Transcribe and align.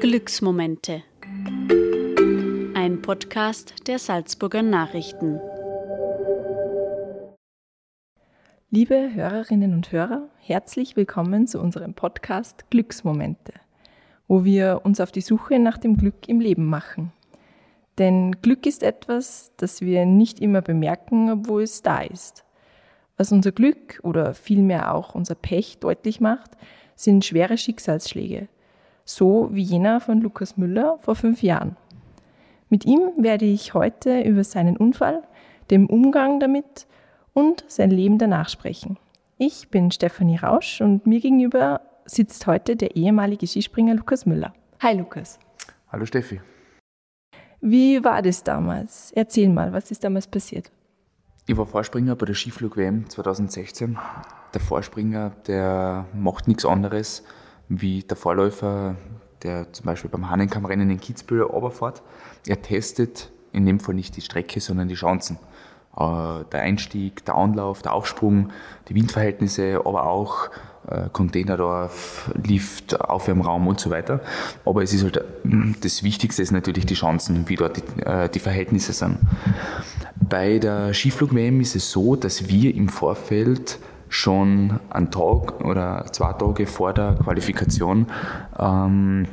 Glücksmomente. 0.00 1.02
Ein 2.74 3.00
Podcast 3.02 3.88
der 3.88 3.98
Salzburger 3.98 4.62
Nachrichten. 4.62 5.40
Liebe 8.70 9.14
Hörerinnen 9.14 9.74
und 9.74 9.90
Hörer, 9.92 10.28
herzlich 10.38 10.96
willkommen 10.96 11.46
zu 11.46 11.60
unserem 11.60 11.94
Podcast 11.94 12.70
Glücksmomente, 12.70 13.54
wo 14.28 14.44
wir 14.44 14.82
uns 14.84 15.00
auf 15.00 15.10
die 15.10 15.20
Suche 15.20 15.58
nach 15.58 15.78
dem 15.78 15.96
Glück 15.96 16.28
im 16.28 16.40
Leben 16.40 16.66
machen. 16.66 17.12
Denn 17.98 18.40
Glück 18.42 18.66
ist 18.66 18.82
etwas, 18.82 19.52
das 19.56 19.80
wir 19.80 20.06
nicht 20.06 20.40
immer 20.40 20.62
bemerken, 20.62 21.30
obwohl 21.30 21.62
es 21.62 21.82
da 21.82 22.02
ist. 22.02 22.44
Was 23.16 23.32
unser 23.32 23.52
Glück 23.52 24.00
oder 24.02 24.32
vielmehr 24.34 24.94
auch 24.94 25.14
unser 25.14 25.34
Pech 25.34 25.78
deutlich 25.78 26.20
macht, 26.20 26.52
sind 26.94 27.24
schwere 27.24 27.58
Schicksalsschläge, 27.58 28.48
so 29.14 29.48
wie 29.52 29.62
jener 29.62 30.00
von 30.00 30.20
Lukas 30.20 30.56
Müller 30.56 30.98
vor 31.00 31.16
fünf 31.16 31.42
Jahren. 31.42 31.76
Mit 32.68 32.84
ihm 32.84 33.10
werde 33.16 33.44
ich 33.44 33.74
heute 33.74 34.22
über 34.22 34.44
seinen 34.44 34.76
Unfall, 34.76 35.22
den 35.70 35.86
Umgang 35.86 36.38
damit 36.38 36.86
und 37.32 37.64
sein 37.68 37.90
Leben 37.90 38.18
danach 38.18 38.48
sprechen. 38.48 38.98
Ich 39.38 39.68
bin 39.68 39.90
Stefanie 39.90 40.36
Rausch 40.36 40.80
und 40.80 41.06
mir 41.06 41.20
gegenüber 41.20 41.80
sitzt 42.04 42.46
heute 42.46 42.76
der 42.76 42.96
ehemalige 42.96 43.46
Skispringer 43.46 43.94
Lukas 43.94 44.26
Müller. 44.26 44.52
Hi 44.80 44.96
Lukas. 44.96 45.38
Hallo 45.90 46.06
Steffi. 46.06 46.40
Wie 47.60 48.02
war 48.04 48.22
das 48.22 48.42
damals? 48.42 49.12
Erzähl 49.12 49.48
mal, 49.48 49.72
was 49.72 49.90
ist 49.90 50.04
damals 50.04 50.26
passiert? 50.26 50.70
Ich 51.46 51.56
war 51.56 51.66
Vorspringer 51.66 52.14
bei 52.14 52.26
der 52.26 52.34
Skiflug-WM 52.34 53.10
2016. 53.10 53.98
Der 54.54 54.60
Vorspringer, 54.60 55.30
der 55.46 56.06
macht 56.14 56.46
nichts 56.46 56.64
anderes 56.64 57.24
wie 57.70 58.02
der 58.02 58.16
Vorläufer, 58.16 58.96
der 59.42 59.72
zum 59.72 59.86
Beispiel 59.86 60.10
beim 60.10 60.28
Hahnenkammrennen 60.28 60.90
in 60.90 61.00
Kitzbühel 61.00 61.42
runterfährt. 61.42 62.02
Er 62.46 62.60
testet 62.60 63.30
in 63.52 63.64
dem 63.64 63.80
Fall 63.80 63.94
nicht 63.94 64.16
die 64.16 64.20
Strecke, 64.20 64.60
sondern 64.60 64.88
die 64.88 64.94
Chancen. 64.94 65.38
Äh, 65.96 66.44
der 66.52 66.60
Einstieg, 66.60 67.24
der 67.24 67.36
Anlauf, 67.36 67.80
der 67.82 67.94
Aufsprung, 67.94 68.50
die 68.88 68.94
Windverhältnisse, 68.94 69.80
aber 69.84 70.06
auch 70.06 70.50
äh, 70.88 71.08
Containerdorf, 71.12 72.30
Lift, 72.44 73.00
Aufwärmraum 73.00 73.68
und 73.68 73.78
so 73.78 73.90
weiter. 73.90 74.20
Aber 74.64 74.82
es 74.82 74.92
ist 74.92 75.04
halt, 75.04 75.24
das 75.80 76.02
Wichtigste 76.02 76.42
ist 76.42 76.50
natürlich 76.50 76.86
die 76.86 76.94
Chancen, 76.94 77.48
wie 77.48 77.56
dort 77.56 77.76
die, 77.76 78.02
äh, 78.02 78.28
die 78.28 78.40
Verhältnisse 78.40 78.92
sind. 78.92 79.18
Bei 80.16 80.58
der 80.58 80.92
Skiflug-WM 80.92 81.60
ist 81.60 81.76
es 81.76 81.90
so, 81.90 82.16
dass 82.16 82.48
wir 82.48 82.74
im 82.74 82.88
Vorfeld 82.88 83.78
schon 84.10 84.80
einen 84.90 85.10
Tag 85.10 85.64
oder 85.64 86.04
zwei 86.12 86.32
Tage 86.34 86.66
vor 86.66 86.92
der 86.92 87.14
Qualifikation 87.14 88.06
ähm, 88.58 89.26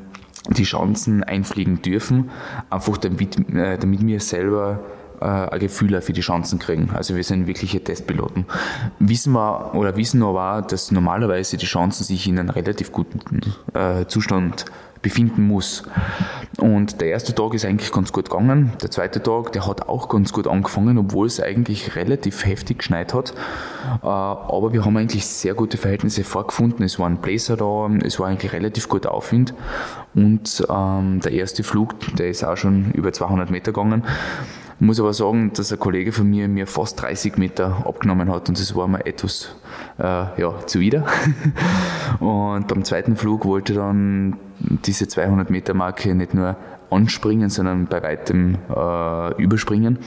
die 0.49 0.63
Chancen 0.63 1.23
einfliegen 1.23 1.81
dürfen, 1.81 2.29
einfach 2.69 2.97
damit, 2.97 3.37
äh, 3.53 3.77
damit 3.77 4.05
wir 4.05 4.19
selber 4.21 4.79
äh, 5.19 5.25
ein 5.25 5.59
Gefühl 5.59 5.99
für 6.01 6.13
die 6.13 6.21
Chancen 6.21 6.59
kriegen. 6.59 6.91
Also 6.93 7.15
wir 7.15 7.23
sind 7.23 7.47
wirkliche 7.47 7.83
Testpiloten. 7.83 8.45
Wissen 8.99 9.33
wir 9.33 9.73
oder 9.73 9.97
wissen 9.97 10.23
aber 10.23 10.57
auch, 10.57 10.61
dass 10.61 10.91
normalerweise 10.91 11.57
die 11.57 11.65
Chancen 11.65 12.03
sich 12.03 12.27
in 12.27 12.39
einem 12.39 12.51
relativ 12.51 12.91
guten 12.91 13.41
äh, 13.73 14.05
Zustand 14.05 14.65
befinden 15.07 15.47
muss. 15.47 15.83
Und 16.57 16.99
der 16.99 17.09
erste 17.09 17.33
Tag 17.33 17.53
ist 17.53 17.63
eigentlich 17.63 17.93
ganz 17.93 18.11
gut 18.11 18.29
gegangen. 18.29 18.73
Der 18.81 18.91
zweite 18.91 19.23
Tag, 19.23 19.53
der 19.53 19.65
hat 19.65 19.87
auch 19.87 20.09
ganz 20.09 20.33
gut 20.33 20.47
angefangen, 20.47 20.97
obwohl 20.97 21.27
es 21.27 21.39
eigentlich 21.39 21.95
relativ 21.95 22.45
heftig 22.45 22.79
geschneit 22.79 23.13
hat. 23.13 23.33
Äh, 24.03 24.07
aber 24.07 24.73
wir 24.73 24.83
haben 24.83 24.97
eigentlich 24.97 25.25
sehr 25.25 25.53
gute 25.53 25.77
Verhältnisse 25.77 26.25
vorgefunden. 26.25 26.83
Es 26.83 26.99
war 26.99 27.07
ein 27.07 27.17
Blazer 27.17 27.55
da, 27.55 27.89
es 28.03 28.19
war 28.19 28.27
eigentlich 28.27 28.51
relativ 28.51 28.89
guter 28.89 29.13
Aufwind. 29.13 29.53
Und 30.13 30.65
ähm, 30.69 31.21
der 31.23 31.31
erste 31.31 31.63
Flug, 31.63 31.95
der 32.17 32.29
ist 32.29 32.43
auch 32.43 32.57
schon 32.57 32.91
über 32.91 33.13
200 33.13 33.49
Meter 33.49 33.71
gegangen. 33.71 34.03
Ich 34.79 34.85
muss 34.85 34.99
aber 34.99 35.11
sagen, 35.11 35.51
dass 35.53 35.71
ein 35.71 35.79
Kollege 35.79 36.11
von 36.11 36.29
mir 36.29 36.47
mir 36.47 36.67
fast 36.67 37.01
30 37.01 37.37
Meter 37.37 37.83
abgenommen 37.87 38.31
hat 38.31 38.47
und 38.47 38.59
das 38.59 38.75
war 38.75 38.87
mir 38.87 39.03
etwas 39.07 39.55
äh, 39.97 40.03
ja, 40.03 40.53
zuwider. 40.67 41.07
und 42.19 42.67
beim 42.67 42.83
zweiten 42.83 43.15
Flug 43.15 43.45
wollte 43.45 43.73
dann 43.73 44.37
diese 44.59 45.07
200 45.07 45.49
Meter 45.49 45.73
Marke 45.73 46.13
nicht 46.13 46.35
nur 46.35 46.55
anspringen, 46.91 47.49
sondern 47.49 47.87
bei 47.87 48.03
weitem 48.03 48.59
äh, 48.69 49.41
überspringen. 49.41 49.97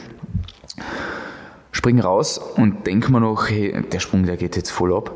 Spring 1.73 1.99
raus 1.99 2.39
und 2.39 2.87
denke 2.87 3.11
mir 3.11 3.21
noch, 3.21 3.49
hey, 3.49 3.85
der 3.91 3.99
Sprung, 3.99 4.25
der 4.25 4.37
geht 4.37 4.55
jetzt 4.55 4.71
voll 4.71 4.95
ab, 4.95 5.11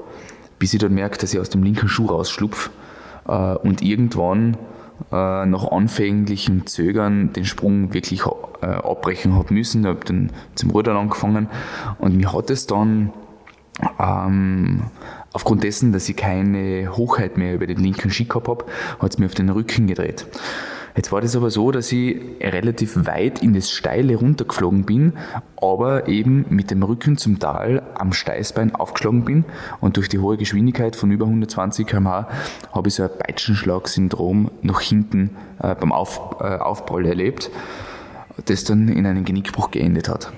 bis 0.59 0.75
ich 0.75 0.81
dann 0.81 0.95
merke, 0.95 1.19
dass 1.19 1.33
ich 1.33 1.39
aus 1.39 1.51
dem 1.51 1.63
linken 1.63 1.87
Schuh 1.87 2.07
rausschlupfe 2.07 2.71
äh, 3.29 3.55
und 3.55 3.83
irgendwann 3.83 4.57
äh, 5.13 5.47
nach 5.47 5.71
anfänglichem 5.71 6.67
Zögern 6.67 7.33
den 7.33 7.45
Sprung 7.45 7.93
wirklich 7.95 8.23
äh, 8.63 8.67
abbrechen 8.67 9.35
habe 9.35 9.53
müssen. 9.53 9.83
Ich 9.83 9.89
habe 9.89 10.05
dann 10.05 10.31
zum 10.55 10.71
Rudern 10.71 10.97
angefangen 10.97 11.49
und 11.99 12.17
mir 12.17 12.33
hat 12.33 12.51
es 12.51 12.67
dann 12.67 13.11
ähm, 13.99 14.85
aufgrund 15.33 15.65
dessen, 15.65 15.93
dass 15.93 16.09
ich 16.09 16.17
keine 16.17 16.97
Hochheit 16.97 17.37
mehr 17.37 17.55
über 17.55 17.67
den 17.67 17.79
linken 17.79 18.11
Ski 18.11 18.27
habe, 18.27 18.65
hat 18.99 19.13
es 19.13 19.19
mir 19.19 19.27
auf 19.27 19.35
den 19.35 19.51
Rücken 19.51 19.87
gedreht. 19.87 20.27
Jetzt 20.97 21.11
war 21.11 21.21
das 21.21 21.35
aber 21.35 21.51
so, 21.51 21.73
dass 21.73 21.91
ich 21.91 22.21
relativ 22.41 23.07
weit 23.07 23.43
in 23.43 23.53
das 23.53 23.71
Steile 23.71 24.15
runtergeflogen 24.15 24.85
bin, 24.85 25.15
aber 25.61 26.07
eben 26.07 26.47
mit 26.51 26.71
dem 26.71 26.85
Rücken 26.85 27.17
zum 27.17 27.41
Tal 27.41 27.83
am 27.95 28.13
Steißbein 28.13 28.77
aufgeschlagen 28.77 29.25
bin 29.25 29.45
und 29.81 29.97
durch 29.97 30.09
die 30.09 30.21
hohe 30.21 30.37
Geschwindigkeit 30.37 30.95
von 30.95 31.11
über 31.11 31.25
120 31.25 31.87
km/h 31.87 32.29
habe 32.73 32.89
ich 32.89 32.95
so 32.95 33.03
ein 33.03 33.11
Peitschenschlag-Syndrom 33.19 34.51
nach 34.63 34.81
hinten 34.81 35.31
äh, 35.61 35.75
beim 35.75 35.91
Auf, 35.91 36.37
äh, 36.41 36.59
Aufprall 36.59 37.07
erlebt, 37.07 37.51
das 38.45 38.63
dann 38.63 38.89
in 38.89 39.05
einem 39.05 39.25
Genickbruch 39.25 39.73
geendet 39.73 40.09
hat. 40.09 40.33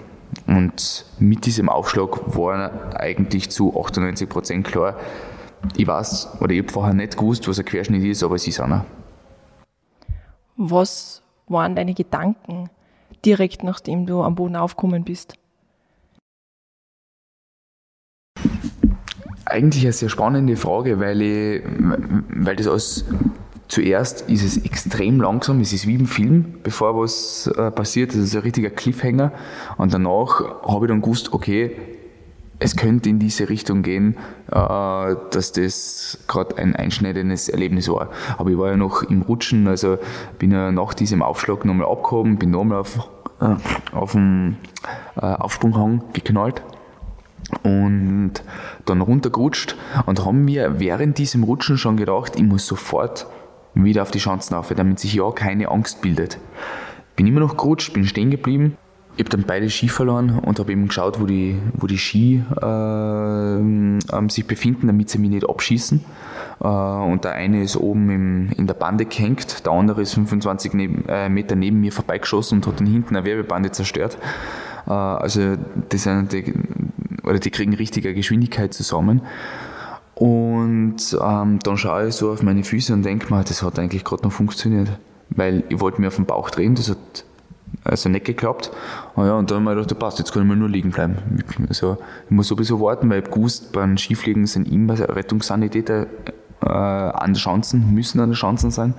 Und 0.47 1.05
mit 1.19 1.45
diesem 1.45 1.69
Aufschlag 1.69 2.35
war 2.35 2.95
eigentlich 2.99 3.51
zu 3.51 3.79
98 3.79 4.29
Prozent 4.29 4.67
klar, 4.67 4.97
ich 5.77 5.87
weiß, 5.87 6.41
oder 6.41 6.53
ich 6.53 6.63
habe 6.63 6.73
vorher 6.73 6.95
nicht 6.95 7.17
gewusst, 7.17 7.47
was 7.49 7.59
ein 7.59 7.65
Querschnitt 7.65 8.05
ist, 8.05 8.23
aber 8.23 8.37
es 8.37 8.47
ist 8.47 8.61
einer. 8.61 8.87
Was 10.57 11.23
waren 11.49 11.77
deine 11.77 11.95
Gedanken 11.95 12.71
direkt 13.25 13.63
nachdem 13.63 14.07
du 14.07 14.23
am 14.23 14.35
Boden 14.35 14.57
aufgekommen 14.57 15.05
bist? 15.05 15.35
Eigentlich 19.45 19.85
eine 19.85 19.93
sehr 19.93 20.09
spannende 20.09 20.57
Frage, 20.57 20.99
weil, 20.99 21.23
ich, 21.23 21.63
weil 22.29 22.57
das 22.57 22.67
alles 22.67 23.05
zuerst 23.69 24.23
ist 24.23 24.43
es 24.43 24.65
extrem 24.65 25.21
langsam, 25.21 25.61
es 25.61 25.73
ist 25.73 25.87
wie 25.87 25.95
im 25.95 26.07
Film, 26.07 26.55
bevor 26.63 26.97
was 26.99 27.47
äh, 27.47 27.71
passiert, 27.71 28.11
das 28.11 28.19
ist 28.19 28.35
ein 28.35 28.43
richtiger 28.43 28.71
Cliffhanger. 28.71 29.33
Und 29.77 29.93
danach 29.93 30.41
habe 30.63 30.87
ich 30.87 30.89
dann 30.89 31.01
gewusst, 31.01 31.33
okay, 31.33 31.77
es 32.59 32.77
könnte 32.77 33.09
in 33.09 33.19
diese 33.19 33.49
Richtung 33.49 33.83
gehen, 33.83 34.17
äh, 34.51 35.15
dass 35.31 35.53
das 35.53 36.19
gerade 36.27 36.57
ein 36.59 36.75
einschneidendes 36.75 37.49
Erlebnis 37.49 37.89
war. 37.89 38.11
Aber 38.39 38.51
ich 38.51 38.59
war 38.59 38.71
ja 38.71 38.77
noch 38.77 39.03
im 39.03 39.23
Rutschen, 39.23 39.69
also 39.69 39.99
bin 40.39 40.53
ja 40.53 40.73
nach 40.73 40.95
diesem 40.95 41.23
Aufschlag 41.23 41.65
nochmal 41.65 41.89
abgehoben, 41.89 42.39
bin 42.39 42.51
nochmal 42.51 42.79
auf, 42.79 43.09
äh, 43.41 43.57
auf 43.93 44.13
den 44.13 44.57
äh, 45.17 45.21
Aufsprunghang 45.21 46.03
geknallt 46.13 46.63
und 47.63 48.33
dann 48.87 49.01
runtergerutscht 49.01 49.77
und 50.07 50.25
haben 50.25 50.45
mir 50.45 50.81
während 50.81 51.19
diesem 51.19 51.45
Rutschen 51.45 51.79
schon 51.79 51.97
gedacht, 51.97 52.37
ich 52.37 52.43
muss 52.43 52.67
sofort 52.67 53.27
wieder 53.75 54.03
auf 54.03 54.11
die 54.11 54.19
Chancen 54.19 54.55
auf, 54.55 54.73
damit 54.75 54.99
sich 54.99 55.15
ja 55.15 55.31
keine 55.31 55.69
Angst 55.71 56.01
bildet. 56.01 56.39
Bin 57.15 57.27
immer 57.27 57.41
noch 57.41 57.57
gerutscht, 57.57 57.93
bin 57.93 58.07
stehen 58.07 58.31
geblieben 58.31 58.77
ich 59.17 59.25
habe 59.25 59.31
dann 59.31 59.45
beide 59.47 59.71
Ski 59.71 59.89
verloren 59.89 60.39
und 60.39 60.59
habe 60.59 60.73
eben 60.73 60.89
geschaut, 60.89 61.19
wo 61.19 61.25
die, 61.25 61.59
wo 61.73 61.87
die 61.87 61.97
Ski 61.97 62.43
äh, 62.61 64.29
sich 64.29 64.47
befinden, 64.47 64.89
damit 64.89 65.09
sie 65.09 65.19
mich 65.19 65.31
nicht 65.31 65.49
abschießen. 65.49 66.05
Äh, 66.61 66.67
und 66.67 67.25
der 67.25 67.33
eine 67.33 67.63
ist 67.63 67.77
oben 67.77 68.11
im, 68.11 68.51
in 68.53 68.67
der 68.67 68.75
Bande 68.75 69.07
gehängt, 69.07 69.65
der 69.65 69.73
andere 69.73 70.03
ist 70.03 70.15
25 70.15 70.75
neben, 70.75 71.05
äh, 71.09 71.31
Meter 71.31 71.57
neben 71.57 71.81
mir 71.81 71.93
vorbeigeschossen 71.93 72.59
und 72.59 72.67
hat 72.67 72.79
dann 72.79 72.87
hinten 72.87 73.17
eine 73.17 73.25
Werbebande 73.25 73.73
zerstört. 73.73 74.19
Äh, 74.87 74.91
also 74.91 75.57
das 75.89 76.03
sind 76.03 76.33
die, 76.33 76.53
oder 77.25 77.39
die 77.39 77.51
kriegen 77.51 77.73
richtige 77.75 78.13
Geschwindigkeit 78.13 78.75
zusammen. 78.75 79.23
Und 80.15 80.97
ähm, 81.23 81.59
dann 81.63 81.77
schaue 81.77 82.09
ich 82.09 82.15
so 82.15 82.33
auf 82.33 82.43
meine 82.43 82.65
Füße 82.65 82.93
und 82.93 83.03
denke 83.03 83.33
mir, 83.33 83.45
das 83.45 83.63
hat 83.63 83.79
eigentlich 83.79 84.05
gerade 84.05 84.25
noch 84.25 84.33
funktioniert. 84.33 84.91
Weil 85.31 85.65
ich 85.69 85.81
wollte 85.81 86.01
mir 86.01 86.09
auf 86.09 86.17
den 86.17 86.25
Bauch 86.25 86.51
drehen, 86.51 86.75
das 86.75 86.91
hat 86.91 87.25
also 87.85 88.09
nicht 88.09 88.25
geklappt. 88.25 88.71
Und, 89.15 89.25
ah 89.25 89.27
ja, 89.27 89.35
und 89.35 89.51
dann 89.51 89.69
habe 89.69 89.81
ich 89.81 89.87
gedacht, 89.87 89.99
passt, 89.99 90.19
jetzt 90.19 90.35
ich 90.35 90.43
mal 90.43 90.57
nur 90.57 90.69
liegen 90.69 90.91
bleiben. 90.91 91.17
Also, 91.69 91.99
ich 92.25 92.31
muss 92.31 92.49
sowieso 92.49 92.81
warten, 92.81 93.09
weil 93.11 93.23
ich 93.23 93.31
gewusst, 93.31 93.73
beim 93.73 93.97
Skifliegen 93.97 94.47
sind 94.47 94.71
immer 94.71 94.99
Rettungssanitäter 94.99 96.07
äh, 96.63 96.67
an 96.69 97.33
den 97.33 97.37
Schanzen, 97.37 97.95
müssen 97.95 98.21
an 98.21 98.31
den 98.31 98.37
Schanzen 98.37 98.71
sein. 98.71 98.95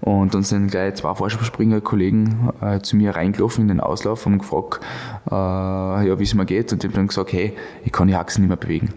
Und 0.00 0.34
dann 0.34 0.42
sind 0.42 0.68
gleich 0.68 0.96
zwei 0.96 1.14
Vorspringer-Kollegen 1.14 2.50
äh, 2.60 2.80
zu 2.80 2.96
mir 2.96 3.14
reingelaufen 3.14 3.62
in 3.62 3.68
den 3.68 3.80
Auslauf 3.80 4.26
und 4.26 4.38
gefragt, 4.38 4.80
äh, 5.30 5.34
ja, 5.34 6.18
wie 6.18 6.24
es 6.24 6.34
mir 6.34 6.44
geht. 6.44 6.72
Und 6.72 6.82
ich 6.82 6.88
habe 6.88 6.96
dann 6.96 7.06
gesagt, 7.06 7.32
hey, 7.32 7.56
ich 7.84 7.92
kann 7.92 8.08
die 8.08 8.16
Achsen 8.16 8.40
nicht 8.40 8.48
mehr 8.48 8.56
bewegen. 8.56 8.92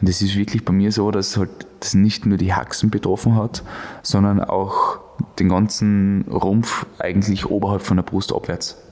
Und 0.00 0.08
es 0.08 0.22
ist 0.22 0.36
wirklich 0.36 0.64
bei 0.64 0.72
mir 0.72 0.92
so, 0.92 1.10
dass 1.10 1.36
halt 1.36 1.50
das 1.80 1.94
nicht 1.94 2.26
nur 2.26 2.38
die 2.38 2.54
Haxen 2.54 2.90
betroffen 2.90 3.34
hat, 3.34 3.64
sondern 4.02 4.40
auch 4.40 5.00
den 5.38 5.48
ganzen 5.48 6.26
Rumpf 6.28 6.86
eigentlich 6.98 7.50
oberhalb 7.50 7.82
von 7.82 7.96
der 7.96 8.04
Brust 8.04 8.32
abwärts. 8.32 8.82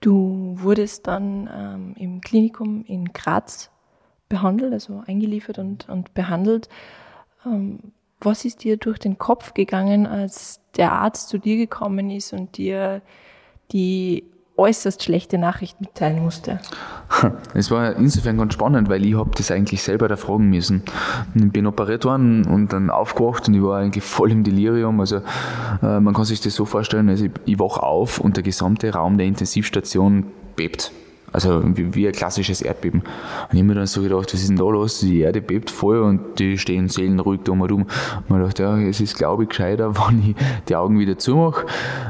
Du 0.00 0.54
wurdest 0.58 1.06
dann 1.06 1.48
ähm, 1.52 1.94
im 1.98 2.20
Klinikum 2.20 2.84
in 2.84 3.12
Graz 3.12 3.70
behandelt, 4.28 4.72
also 4.72 5.02
eingeliefert 5.06 5.58
und, 5.58 5.88
und 5.88 6.14
behandelt. 6.14 6.68
Ähm, 7.44 7.92
was 8.20 8.44
ist 8.44 8.64
dir 8.64 8.76
durch 8.76 8.98
den 8.98 9.18
Kopf 9.18 9.54
gegangen, 9.54 10.06
als 10.06 10.60
der 10.76 10.92
Arzt 10.92 11.28
zu 11.28 11.38
dir 11.38 11.56
gekommen 11.56 12.10
ist 12.10 12.32
und 12.32 12.56
dir 12.56 13.02
die 13.72 14.24
äußerst 14.58 15.02
schlechte 15.02 15.38
Nachricht 15.38 15.80
mitteilen 15.80 16.22
musste? 16.22 16.60
Es 17.54 17.70
war 17.70 17.96
insofern 17.96 18.36
ganz 18.36 18.52
spannend, 18.52 18.88
weil 18.90 19.04
ich 19.04 19.16
habe 19.16 19.30
das 19.34 19.50
eigentlich 19.50 19.82
selber 19.82 20.10
erfragen 20.10 20.50
müssen. 20.50 20.82
Ich 21.34 21.50
bin 21.50 21.66
operiert 21.66 22.04
worden 22.04 22.44
und 22.44 22.72
dann 22.72 22.90
aufgewacht 22.90 23.48
und 23.48 23.54
ich 23.54 23.62
war 23.62 23.78
eigentlich 23.78 24.04
voll 24.04 24.30
im 24.30 24.44
Delirium. 24.44 25.00
Also 25.00 25.22
äh, 25.82 26.00
man 26.00 26.12
kann 26.12 26.24
sich 26.24 26.40
das 26.40 26.54
so 26.54 26.66
vorstellen, 26.66 27.08
also 27.08 27.24
ich, 27.24 27.32
ich 27.46 27.58
wache 27.58 27.82
auf 27.82 28.18
und 28.18 28.36
der 28.36 28.42
gesamte 28.42 28.92
Raum 28.92 29.16
der 29.16 29.26
Intensivstation 29.26 30.26
bebt. 30.54 30.92
Also 31.32 31.62
wie, 31.76 32.06
ein 32.06 32.12
klassisches 32.12 32.62
Erdbeben. 32.62 33.00
Und 33.00 33.08
ich 33.52 33.58
habe 33.58 33.64
mir 33.64 33.74
dann 33.74 33.86
so 33.86 34.02
gedacht, 34.02 34.32
was 34.32 34.40
ist 34.40 34.48
denn 34.48 34.56
da 34.56 34.64
los? 34.64 35.00
Die 35.00 35.20
Erde 35.20 35.40
bebt 35.40 35.70
voll 35.70 36.00
und 36.00 36.38
die 36.38 36.58
stehen 36.58 36.88
seelenruhig 36.88 37.40
da 37.44 37.54
mal 37.54 37.68
rum. 37.68 37.86
Und 38.28 38.40
ich 38.40 38.46
dachte, 38.46 38.62
ja, 38.62 38.78
es 38.78 39.00
ist 39.00 39.16
glaube 39.16 39.44
ich 39.44 39.50
gescheiter, 39.50 39.94
wenn 40.08 40.30
ich 40.30 40.36
die 40.68 40.76
Augen 40.76 40.98
wieder 40.98 41.18
zumache, 41.18 41.66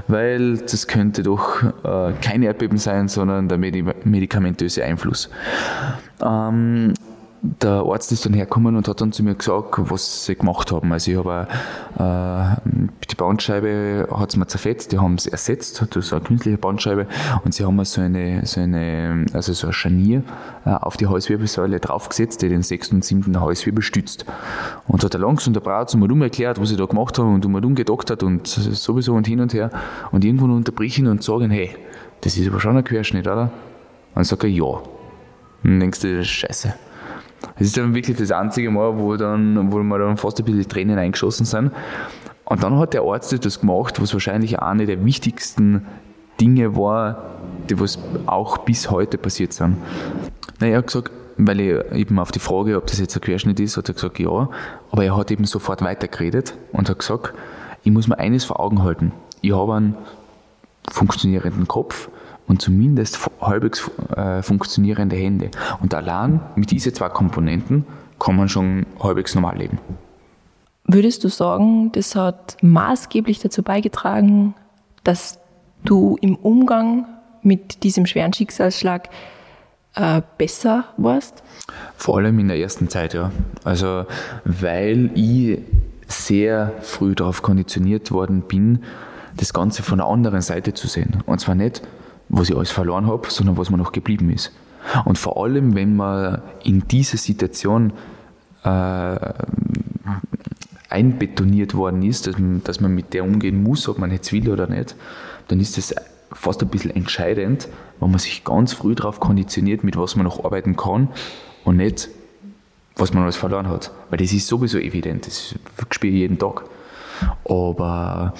weil 0.07 0.59
das 0.59 0.87
könnte 0.87 1.23
doch 1.23 1.63
äh, 1.85 2.13
kein 2.21 2.43
Erdbeben 2.43 2.79
sein, 2.79 3.09
sondern 3.09 3.49
der 3.49 3.59
medikamentöse 3.59 4.85
Einfluss. 4.85 5.31
Ähm, 6.23 6.95
der 7.43 7.85
Arzt 7.87 8.11
ist 8.13 8.27
dann 8.27 8.35
hergekommen 8.35 8.77
und 8.77 8.89
hat 8.89 9.01
dann 9.01 9.13
zu 9.13 9.23
mir 9.23 9.35
gesagt, 9.35 9.75
was 9.79 10.25
sie 10.25 10.35
gemacht 10.35 10.73
haben. 10.73 10.93
Also 10.93 11.11
ich 11.11 11.17
habe 11.17 11.47
äh, 11.99 12.71
die 13.11 13.15
Bandscheibe 13.15 14.09
hat 14.13 14.31
es 14.31 14.37
mir 14.37 14.47
zerfetzt, 14.47 14.93
die 14.93 14.99
haben 14.99 15.15
es 15.15 15.27
ersetzt, 15.27 15.85
das 15.91 16.07
ist 16.07 16.13
eine 16.13 16.23
künstliche 16.23 16.59
Bandscheibe 16.59 17.07
und 17.45 17.55
sie 17.55 17.65
haben 17.65 17.83
so 17.85 18.01
eine, 18.01 18.45
so 18.45 18.61
eine, 18.61 19.27
also 19.33 19.53
so 19.53 19.69
ein 19.69 19.73
Scharnier 19.73 20.23
äh, 20.65 20.71
auf 20.71 20.97
die 20.97 21.07
Halswirbelsäule 21.07 21.81
draufgesetzt, 21.81 22.43
die 22.43 22.49
den 22.49 22.63
sechsten 22.63 22.97
und 22.97 23.05
siebten 23.05 23.41
Halswirbel 23.41 23.83
stützt. 23.83 24.25
Und 24.87 25.05
hat 25.05 25.15
er 25.15 25.21
langsam 25.21 25.55
der 25.55 25.61
Braut 25.61 25.95
um 25.95 26.03
und 26.03 26.23
erklärt, 26.23 26.61
was 26.61 26.71
ich 26.71 26.77
da 26.77 26.87
gemacht 26.87 27.19
habe 27.19 27.29
und 27.29 27.45
um 27.47 27.55
und 27.55 27.65
um 27.65 27.75
gedoktert 27.75 28.23
und 28.23 28.47
sowieso 28.47 29.15
und 29.15 29.27
hin 29.27 29.41
und 29.41 29.55
her. 29.55 29.71
Und 30.11 30.25
irgendwann 30.25 30.51
unterbrechen 30.51 31.07
und 31.07 31.23
sagen, 31.23 31.51
hey, 31.51 31.71
das 32.23 32.37
ist 32.37 32.49
aber 32.49 32.61
schon 32.61 32.77
ein 32.77 32.85
Querschnitt, 32.85 33.27
oder? 33.27 33.51
Und 34.15 34.25
sagt 34.25 34.43
er, 34.43 34.51
ja. 34.51 34.65
Und 34.65 34.83
dann 35.65 35.81
denkst 35.81 36.01
du, 36.01 36.17
das 36.17 36.27
ist 36.27 36.33
scheiße. 36.33 36.75
Das 37.41 37.67
ist 37.67 37.77
dann 37.77 37.95
wirklich 37.95 38.17
das 38.17 38.31
einzige 38.31 38.71
Mal, 38.71 38.99
wo, 38.99 39.17
dann, 39.17 39.73
wo 39.73 39.79
mir 39.79 39.99
dann 39.99 40.17
fast 40.17 40.39
ein 40.39 40.45
bisschen 40.45 40.69
Tränen 40.69 40.99
eingeschossen 40.99 41.47
sind. 41.47 41.73
Und 42.45 42.63
dann 42.63 42.79
hat 42.79 42.95
der 42.95 43.03
Arzt 43.03 43.45
das 43.45 43.61
gemacht, 43.61 44.01
was 44.01 44.13
wahrscheinlich 44.13 44.61
eine 44.61 44.87
der 44.87 45.05
wichtigsten 45.05 45.87
Dinge 46.41 46.77
war, 46.77 47.25
die 47.69 47.79
was 47.79 47.99
auch 48.27 48.59
bis 48.59 48.91
heute 48.91 49.19
passiert 49.19 49.53
sind. 49.53 49.77
Na, 50.61 50.69
er 50.69 50.79
hat 50.79 50.87
gesagt, 50.87 51.11
weil 51.37 51.61
ich 51.61 51.93
eben 51.93 52.19
auf 52.19 52.33
die 52.33 52.39
Frage, 52.39 52.77
ob 52.77 52.87
das 52.87 52.99
jetzt 52.99 53.17
ein 53.17 53.21
Querschnitt 53.21 53.61
ist, 53.61 53.77
hat 53.77 53.89
er 53.89 53.95
gesagt, 53.95 54.19
ja. 54.19 54.49
Aber 54.91 55.05
er 55.05 55.17
hat 55.17 55.31
eben 55.31 55.45
sofort 55.45 55.83
weitergeredet 55.83 56.55
und 56.73 56.89
hat 56.89 56.99
gesagt, 56.99 57.35
ich 57.85 57.93
muss 57.93 58.09
mir 58.09 58.19
eines 58.19 58.45
vor 58.45 58.59
Augen 58.61 58.83
halten. 58.83 59.13
Ich 59.41 59.53
habe 59.53 59.75
einen 59.75 59.95
funktionierenden 60.91 61.69
Kopf, 61.69 62.09
und 62.49 62.61
zumindest 62.61 63.19
halbwegs 63.41 63.89
äh, 64.17 64.43
funktionierende 64.43 65.17
Hände. 65.17 65.51
Und 65.81 65.95
allein 65.95 66.41
mit 66.57 66.71
diesen 66.71 66.95
zwei 66.95 67.09
Komponenten 67.09 67.85
kann 68.19 68.37
man 68.37 68.49
schon 68.49 68.87
halbwegs 69.01 69.35
normal 69.35 69.59
leben. 69.59 69.79
Würdest 70.85 71.23
du 71.23 71.29
sagen, 71.29 71.93
das 71.93 72.17
hat 72.17 72.57
maßgeblich 72.63 73.41
dazu 73.41 73.63
beigetragen, 73.63 74.55
dass 75.05 75.39
du 75.85 76.17
im 76.21 76.35
Umgang 76.37 77.07
mit 77.43 77.83
diesem 77.85 78.07
schweren 78.07 78.33
Schicksalsschlag 78.33 79.11
äh, 79.95 80.23
besser 80.39 80.85
warst? 80.97 81.43
Vor 81.97 82.17
allem 82.17 82.39
in 82.39 82.49
der 82.49 82.59
ersten 82.59 82.89
Zeit, 82.89 83.15
ja. 83.15 83.31
Also, 83.65 84.07
weil 84.45 85.11
ich 85.15 85.61
sehr 86.07 86.73
früh 86.81 87.15
darauf 87.15 87.43
konditioniert 87.43 88.11
worden 88.11 88.41
bin, 88.41 88.83
das 89.37 89.53
Ganze 89.53 89.83
von 89.83 89.99
der 89.99 90.07
anderen 90.07 90.41
Seite 90.41 90.73
zu 90.73 90.89
sehen. 90.89 91.23
Und 91.27 91.41
zwar 91.41 91.55
nicht, 91.55 91.83
was 92.29 92.51
ich 92.51 92.57
alles 92.57 92.71
verloren 92.71 93.07
habe, 93.07 93.31
sondern 93.31 93.57
was 93.57 93.71
mir 93.71 93.79
noch 93.79 93.93
geblieben 93.93 94.31
ist. 94.31 94.53
Und 95.05 95.19
vor 95.19 95.43
allem, 95.43 95.75
wenn 95.75 95.97
man 95.97 96.43
in 96.63 96.87
dieser 96.89 97.19
Situation 97.19 97.93
äh, 98.65 99.17
einbetoniert 100.89 101.75
worden 101.75 102.03
ist, 102.03 102.27
dass 102.27 102.39
man, 102.39 102.63
dass 102.65 102.81
man 102.81 102.95
mit 102.95 103.13
der 103.13 103.25
umgehen 103.25 103.63
muss, 103.63 103.89
ob 103.89 103.99
man 103.99 104.11
jetzt 104.11 104.33
will 104.33 104.51
oder 104.51 104.67
nicht, 104.67 104.95
dann 105.49 105.61
ist 105.61 105.79
es 105.79 105.95
fast 106.33 106.63
ein 106.63 106.69
bisschen 106.69 106.95
entscheidend, 106.95 107.69
wenn 108.01 108.11
man 108.11 108.19
sich 108.19 108.45
ganz 108.45 108.73
früh 108.73 108.95
darauf 108.95 109.21
konditioniert, 109.21 109.85
mit 109.85 109.97
was 109.97 110.17
man 110.17 110.25
noch 110.25 110.45
arbeiten 110.45 110.77
kann 110.77 111.09
und 111.65 111.77
nicht, 111.77 112.09
was 112.97 113.13
man 113.13 113.23
alles 113.23 113.37
verloren 113.37 113.69
hat. 113.69 113.93
Weil 114.11 114.19
das 114.19 114.33
ist 114.33 114.47
sowieso 114.47 114.79
evident, 114.79 115.27
das 115.27 115.55
spiele 115.91 116.15
ich 116.15 116.21
jeden 116.21 116.39
Tag. 116.39 116.65
Aber 117.45 118.35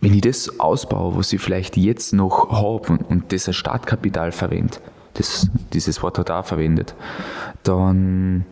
wenn 0.00 0.14
ich 0.14 0.20
das 0.20 0.60
ausbaue, 0.60 1.16
was 1.16 1.32
ich 1.32 1.40
vielleicht 1.40 1.76
jetzt 1.76 2.12
noch 2.12 2.50
habe 2.50 2.92
und, 2.92 3.02
und 3.10 3.32
das 3.32 3.48
als 3.48 3.56
Startkapital 3.56 4.32
verwende, 4.32 4.78
das, 5.14 5.48
dieses 5.72 6.02
Wort 6.02 6.18
hat 6.18 6.28
er 6.28 6.40
auch 6.40 6.46
verwendet, 6.46 6.94
dann 7.64 8.44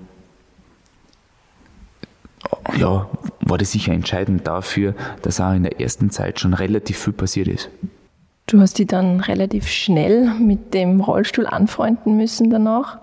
ja, 2.76 3.08
war 3.40 3.58
das 3.58 3.72
sicher 3.72 3.92
entscheidend 3.92 4.46
dafür, 4.46 4.94
dass 5.22 5.40
auch 5.40 5.52
in 5.52 5.62
der 5.62 5.80
ersten 5.80 6.10
Zeit 6.10 6.40
schon 6.40 6.54
relativ 6.54 6.98
viel 6.98 7.12
passiert 7.12 7.48
ist. 7.48 7.70
Du 8.46 8.60
hast 8.60 8.78
dich 8.78 8.86
dann 8.86 9.20
relativ 9.20 9.68
schnell 9.68 10.32
mit 10.34 10.72
dem 10.74 11.00
Rollstuhl 11.00 11.46
anfreunden 11.46 12.16
müssen 12.16 12.50
danach. 12.50 12.98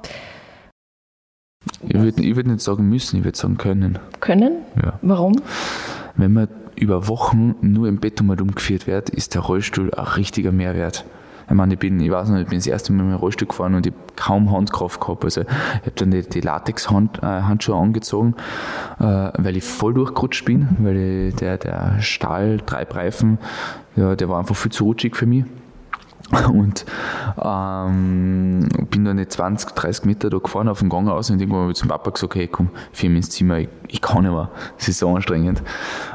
Ich 1.88 1.96
würde 1.96 2.36
würd 2.36 2.48
nicht 2.48 2.62
sagen 2.62 2.88
müssen, 2.88 3.18
ich 3.18 3.24
würde 3.26 3.38
sagen 3.38 3.58
können. 3.58 4.00
Können? 4.20 4.54
Ja. 4.82 5.00
Warum? 5.02 5.42
Wenn 6.16 6.34
man 6.34 6.48
über 6.76 7.08
Wochen 7.08 7.56
nur 7.62 7.88
im 7.88 7.98
Bett 7.98 8.22
umgeführt 8.22 8.88
wird, 8.88 9.10
ist 9.10 9.36
der 9.36 9.42
Rollstuhl 9.42 9.94
ein 9.94 10.06
richtiger 10.06 10.52
Mehrwert. 10.52 11.06
Ich 11.48 11.54
meine, 11.54 11.74
ich 11.74 11.80
bin, 11.80 12.00
ich 12.00 12.10
weiß 12.10 12.30
nicht, 12.30 12.44
ich 12.44 12.48
bin 12.48 12.60
das 12.60 12.68
erste 12.68 12.94
Mal 12.94 13.04
mit 13.04 13.14
dem 13.14 13.20
Rollstuhl 13.20 13.48
gefahren 13.48 13.76
und 13.76 13.86
ich 13.86 13.94
habe 13.94 14.04
kaum 14.16 14.52
Handkraft 14.52 15.02
gehabt. 15.02 15.24
Also 15.26 15.42
ich 15.42 15.48
habe 15.48 15.92
dann 15.96 16.12
die, 16.12 16.22
die 16.22 16.42
Latex-Handschuhe 16.42 17.76
äh, 17.76 17.80
angezogen, 17.80 18.36
äh, 19.00 19.04
weil 19.04 19.58
ich 19.58 19.64
voll 19.64 19.94
durchgerutscht 19.94 20.46
bin, 20.46 20.70
weil 20.80 20.98
ich, 20.98 21.36
der, 21.36 21.58
der 21.58 22.00
Stahl-Treibreifen, 22.00 23.40
ja, 23.96 24.16
der 24.16 24.30
war 24.30 24.40
einfach 24.40 24.56
viel 24.56 24.72
zu 24.72 24.86
rutschig 24.86 25.16
für 25.16 25.26
mich. 25.26 25.46
Und 26.54 26.86
ähm, 27.42 28.68
bin 28.90 29.06
dann 29.06 29.18
nicht 29.18 29.32
20, 29.32 29.72
30 29.72 30.06
Meter 30.06 30.30
da 30.30 30.38
gefahren 30.38 30.68
auf 30.68 30.80
dem 30.80 30.90
Gang 30.90 31.08
aus 31.10 31.30
und 31.30 31.40
irgendwann 31.40 31.64
habe 31.64 31.72
ich 31.72 31.78
zum 31.78 31.90
Papa 31.90 32.12
gesagt, 32.12 32.36
hey 32.36 32.48
komm, 32.48 32.70
für 32.92 33.10
mich 33.10 33.18
ins 33.18 33.30
Zimmer, 33.32 33.60
ich, 33.60 33.70
ich 33.88 34.02
kann 34.02 34.24
nicht 34.24 34.32
mehr, 34.32 34.50
es 34.78 34.88
ist 34.88 35.00
so 35.00 35.14
anstrengend. 35.14 35.62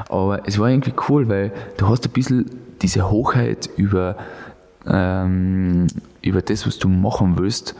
Aber 0.07 0.47
es 0.47 0.57
war 0.59 0.69
irgendwie 0.69 0.93
cool, 1.09 1.27
weil 1.27 1.51
du 1.77 1.87
hast 1.87 2.05
ein 2.05 2.11
bisschen 2.11 2.49
diese 2.81 3.09
Hochheit 3.09 3.69
über, 3.77 4.15
ähm, 4.87 5.87
über 6.21 6.41
das, 6.41 6.65
was 6.65 6.79
du 6.79 6.87
machen 6.87 7.37
willst, 7.37 7.75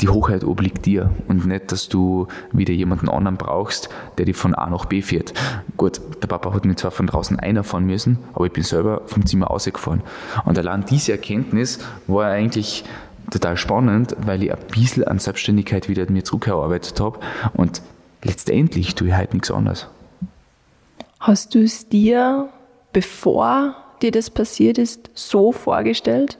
die 0.00 0.08
Hochheit 0.08 0.44
obliegt 0.44 0.86
dir 0.86 1.10
und 1.28 1.46
nicht, 1.46 1.72
dass 1.72 1.88
du 1.88 2.26
wieder 2.52 2.72
jemanden 2.72 3.08
anderen 3.08 3.36
brauchst, 3.36 3.88
der 4.18 4.26
dich 4.26 4.36
von 4.36 4.54
A 4.54 4.68
nach 4.70 4.86
B 4.86 5.02
fährt. 5.02 5.34
Gut, 5.76 6.00
der 6.22 6.28
Papa 6.28 6.52
hat 6.54 6.64
mir 6.64 6.76
zwar 6.76 6.90
von 6.90 7.06
draußen 7.06 7.38
einfahren 7.38 7.84
müssen, 7.84 8.18
aber 8.34 8.46
ich 8.46 8.52
bin 8.52 8.62
selber 8.62 9.02
vom 9.06 9.26
Zimmer 9.26 9.46
rausgefahren. 9.46 10.02
Und 10.44 10.58
allein 10.58 10.84
diese 10.84 11.12
Erkenntnis 11.12 11.78
war 12.06 12.30
eigentlich 12.30 12.84
total 13.30 13.56
spannend, 13.56 14.16
weil 14.24 14.42
ich 14.42 14.52
ein 14.52 14.58
bisschen 14.70 15.04
an 15.04 15.18
Selbstständigkeit 15.18 15.88
wieder 15.88 16.10
mir 16.10 16.24
zurückgearbeitet 16.24 16.98
habe 17.00 17.18
und 17.54 17.82
letztendlich 18.22 18.94
tue 18.94 19.08
ich 19.08 19.14
halt 19.14 19.34
nichts 19.34 19.50
anderes. 19.50 19.86
Hast 21.20 21.54
du 21.54 21.62
es 21.62 21.88
dir, 21.88 22.48
bevor 22.92 23.76
dir 24.02 24.10
das 24.10 24.30
passiert 24.30 24.78
ist, 24.78 25.10
so 25.14 25.52
vorgestellt? 25.52 26.38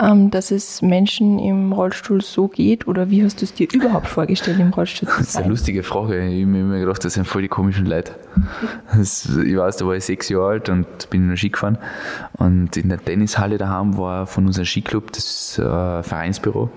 Ähm, 0.00 0.30
dass 0.30 0.50
es 0.50 0.82
Menschen 0.82 1.38
im 1.38 1.72
Rollstuhl 1.72 2.20
so 2.20 2.48
geht? 2.48 2.86
Oder 2.86 3.10
wie 3.10 3.24
hast 3.24 3.40
du 3.40 3.44
es 3.44 3.54
dir 3.54 3.68
überhaupt 3.72 4.06
vorgestellt, 4.06 4.60
im 4.60 4.70
Rollstuhl 4.70 5.08
zu 5.08 5.14
sein? 5.14 5.18
Das 5.28 5.28
ist 5.28 5.36
eine 5.36 5.48
lustige 5.48 5.82
Frage. 5.82 6.26
Ich 6.28 6.42
habe 6.42 6.46
mir 6.46 6.60
immer 6.60 6.78
gedacht, 6.78 7.04
das 7.04 7.14
sind 7.14 7.26
voll 7.26 7.42
die 7.42 7.48
komischen 7.48 7.86
Leute. 7.86 8.12
Das, 8.96 9.26
ich 9.26 9.56
weiß, 9.56 9.76
da 9.78 9.86
war 9.86 9.96
ich 9.96 10.04
sechs 10.04 10.28
Jahre 10.28 10.48
alt 10.48 10.68
und 10.68 11.10
bin 11.10 11.22
in 11.22 11.28
der 11.30 11.36
Ski 11.36 11.50
gefahren. 11.50 11.78
Und 12.34 12.76
in 12.76 12.88
der 12.88 12.98
Tennishalle 12.98 13.58
daheim 13.58 13.96
war 13.98 14.26
von 14.26 14.46
unserem 14.46 14.66
Skiclub 14.66 15.12
das 15.12 15.58
äh, 15.58 16.02
Vereinsbüro. 16.02 16.70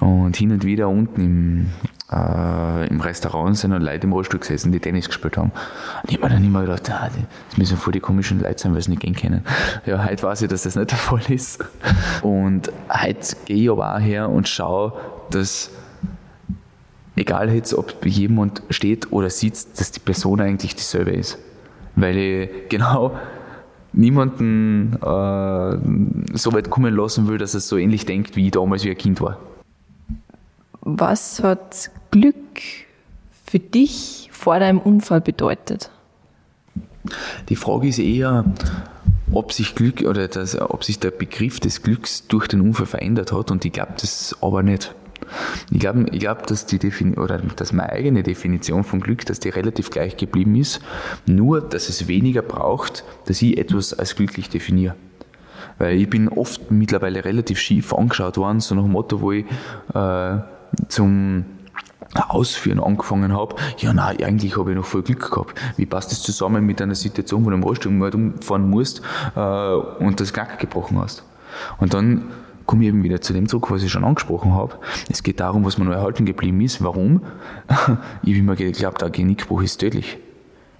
Und 0.00 0.36
hin 0.36 0.52
und 0.52 0.64
wieder 0.64 0.88
unten 0.88 1.20
im, 1.20 1.66
äh, 2.10 2.86
im 2.88 3.00
Restaurant 3.00 3.56
sind 3.56 3.72
dann 3.72 3.82
Leute 3.82 4.06
im 4.06 4.12
Rollstuhl 4.12 4.40
gesessen, 4.40 4.72
die 4.72 4.80
Tennis 4.80 5.06
gespielt 5.06 5.36
haben. 5.36 5.52
Und 6.02 6.10
ich 6.10 6.16
habe 6.16 6.28
mir 6.28 6.34
dann 6.34 6.44
immer 6.44 6.62
gedacht, 6.62 6.90
ah, 6.90 7.10
das 7.48 7.58
müssen 7.58 7.76
voll 7.76 7.92
die 7.92 8.00
komischen 8.00 8.40
Leute 8.40 8.60
sein, 8.62 8.74
weil 8.74 8.82
sie 8.82 8.90
nicht 8.90 9.02
gehen 9.02 9.14
können. 9.14 9.44
Ja, 9.86 10.04
heute 10.04 10.22
weiß 10.22 10.42
ich, 10.42 10.48
dass 10.48 10.62
das 10.62 10.76
nicht 10.76 10.90
der 10.90 10.98
Fall 10.98 11.22
ist. 11.28 11.64
Und 12.22 12.72
heute 12.90 13.36
gehe 13.44 13.64
ich 13.64 13.70
aber 13.70 13.94
auch 13.94 14.00
her 14.00 14.28
und 14.28 14.48
schaue, 14.48 14.92
dass 15.30 15.70
egal 17.16 17.52
jetzt, 17.54 17.74
ob 17.74 18.04
jemand 18.06 18.62
steht 18.70 19.12
oder 19.12 19.30
sitzt, 19.30 19.80
dass 19.80 19.92
die 19.92 20.00
Person 20.00 20.40
eigentlich 20.40 20.74
dieselbe 20.74 21.12
ist. 21.12 21.38
Weil 21.96 22.16
ich 22.16 22.50
genau 22.70 23.16
niemanden 23.92 24.94
äh, 24.94 26.36
so 26.36 26.52
weit 26.54 26.70
kommen 26.70 26.94
lassen 26.96 27.28
will, 27.28 27.36
dass 27.36 27.52
er 27.52 27.60
so 27.60 27.76
ähnlich 27.76 28.06
denkt, 28.06 28.36
wie 28.36 28.46
ich 28.46 28.52
damals 28.52 28.84
wie 28.84 28.90
ein 28.90 28.96
Kind 28.96 29.20
war. 29.20 29.38
Was 30.94 31.42
hat 31.42 31.90
Glück 32.10 32.36
für 33.46 33.58
dich 33.58 34.28
vor 34.30 34.58
deinem 34.58 34.78
Unfall 34.78 35.22
bedeutet? 35.22 35.90
Die 37.48 37.56
Frage 37.56 37.88
ist 37.88 37.98
eher, 37.98 38.44
ob 39.32 39.52
sich 39.54 39.74
Glück 39.74 40.02
oder 40.02 40.28
das, 40.28 40.60
ob 40.60 40.84
sich 40.84 40.98
der 40.98 41.10
Begriff 41.10 41.60
des 41.60 41.82
Glücks 41.82 42.26
durch 42.26 42.46
den 42.46 42.60
Unfall 42.60 42.84
verändert 42.84 43.32
hat 43.32 43.50
und 43.50 43.64
ich 43.64 43.72
glaube 43.72 43.94
das 43.98 44.36
aber 44.42 44.62
nicht. 44.62 44.94
Ich 45.70 45.78
glaube, 45.78 46.06
ich 46.12 46.20
glaub, 46.20 46.46
dass 46.46 46.66
dass 46.66 47.72
meine 47.72 47.90
eigene 47.90 48.22
Definition 48.22 48.84
von 48.84 49.00
Glück, 49.00 49.24
dass 49.24 49.40
die 49.40 49.48
relativ 49.48 49.88
gleich 49.88 50.18
geblieben 50.18 50.56
ist, 50.56 50.82
nur 51.24 51.62
dass 51.62 51.88
es 51.88 52.06
weniger 52.06 52.42
braucht, 52.42 53.02
dass 53.24 53.40
ich 53.40 53.56
etwas 53.56 53.94
als 53.94 54.14
glücklich 54.14 54.50
definiere. 54.50 54.94
Weil 55.78 55.96
ich 55.96 56.10
bin 56.10 56.28
oft 56.28 56.70
mittlerweile 56.70 57.24
relativ 57.24 57.58
schief 57.58 57.94
angeschaut 57.94 58.36
worden, 58.36 58.60
so 58.60 58.74
nach 58.74 58.82
dem 58.82 58.92
Motto, 58.92 59.22
wo 59.22 59.32
ich 59.32 59.46
äh, 59.94 60.38
zum 60.88 61.44
Ausführen 62.14 62.80
angefangen 62.80 63.32
habe, 63.32 63.56
ja 63.78 63.92
nein, 63.92 64.22
eigentlich 64.22 64.56
habe 64.56 64.70
ich 64.70 64.76
noch 64.76 64.84
voll 64.84 65.02
Glück 65.02 65.30
gehabt. 65.30 65.58
Wie 65.76 65.86
passt 65.86 66.12
das 66.12 66.22
zusammen 66.22 66.64
mit 66.64 66.82
einer 66.82 66.94
Situation, 66.94 67.44
wo 67.44 67.50
du 67.50 67.56
im 67.56 67.62
Rollstuhl 67.62 67.92
mal 67.92 68.14
umfahren 68.14 68.68
musst 68.68 69.00
äh, 69.34 69.40
und 69.40 70.20
das 70.20 70.32
Gnack 70.32 70.58
gebrochen 70.58 70.98
hast? 70.98 71.24
Und 71.78 71.94
dann 71.94 72.24
komme 72.66 72.82
ich 72.82 72.88
eben 72.88 73.02
wieder 73.02 73.20
zu 73.20 73.32
dem 73.32 73.48
zurück, 73.48 73.70
was 73.70 73.82
ich 73.82 73.90
schon 73.90 74.04
angesprochen 74.04 74.54
habe. 74.54 74.74
Es 75.10 75.22
geht 75.22 75.40
darum, 75.40 75.64
was 75.64 75.78
mir 75.78 75.84
noch 75.84 75.92
erhalten 75.92 76.26
geblieben 76.26 76.60
ist. 76.60 76.82
Warum? 76.82 77.22
ich 77.68 77.74
habe 77.78 78.38
immer 78.38 78.56
geglaubt, 78.56 79.02
ein 79.02 79.12
Genickbruch 79.12 79.62
ist 79.62 79.78
tödlich. 79.78 80.18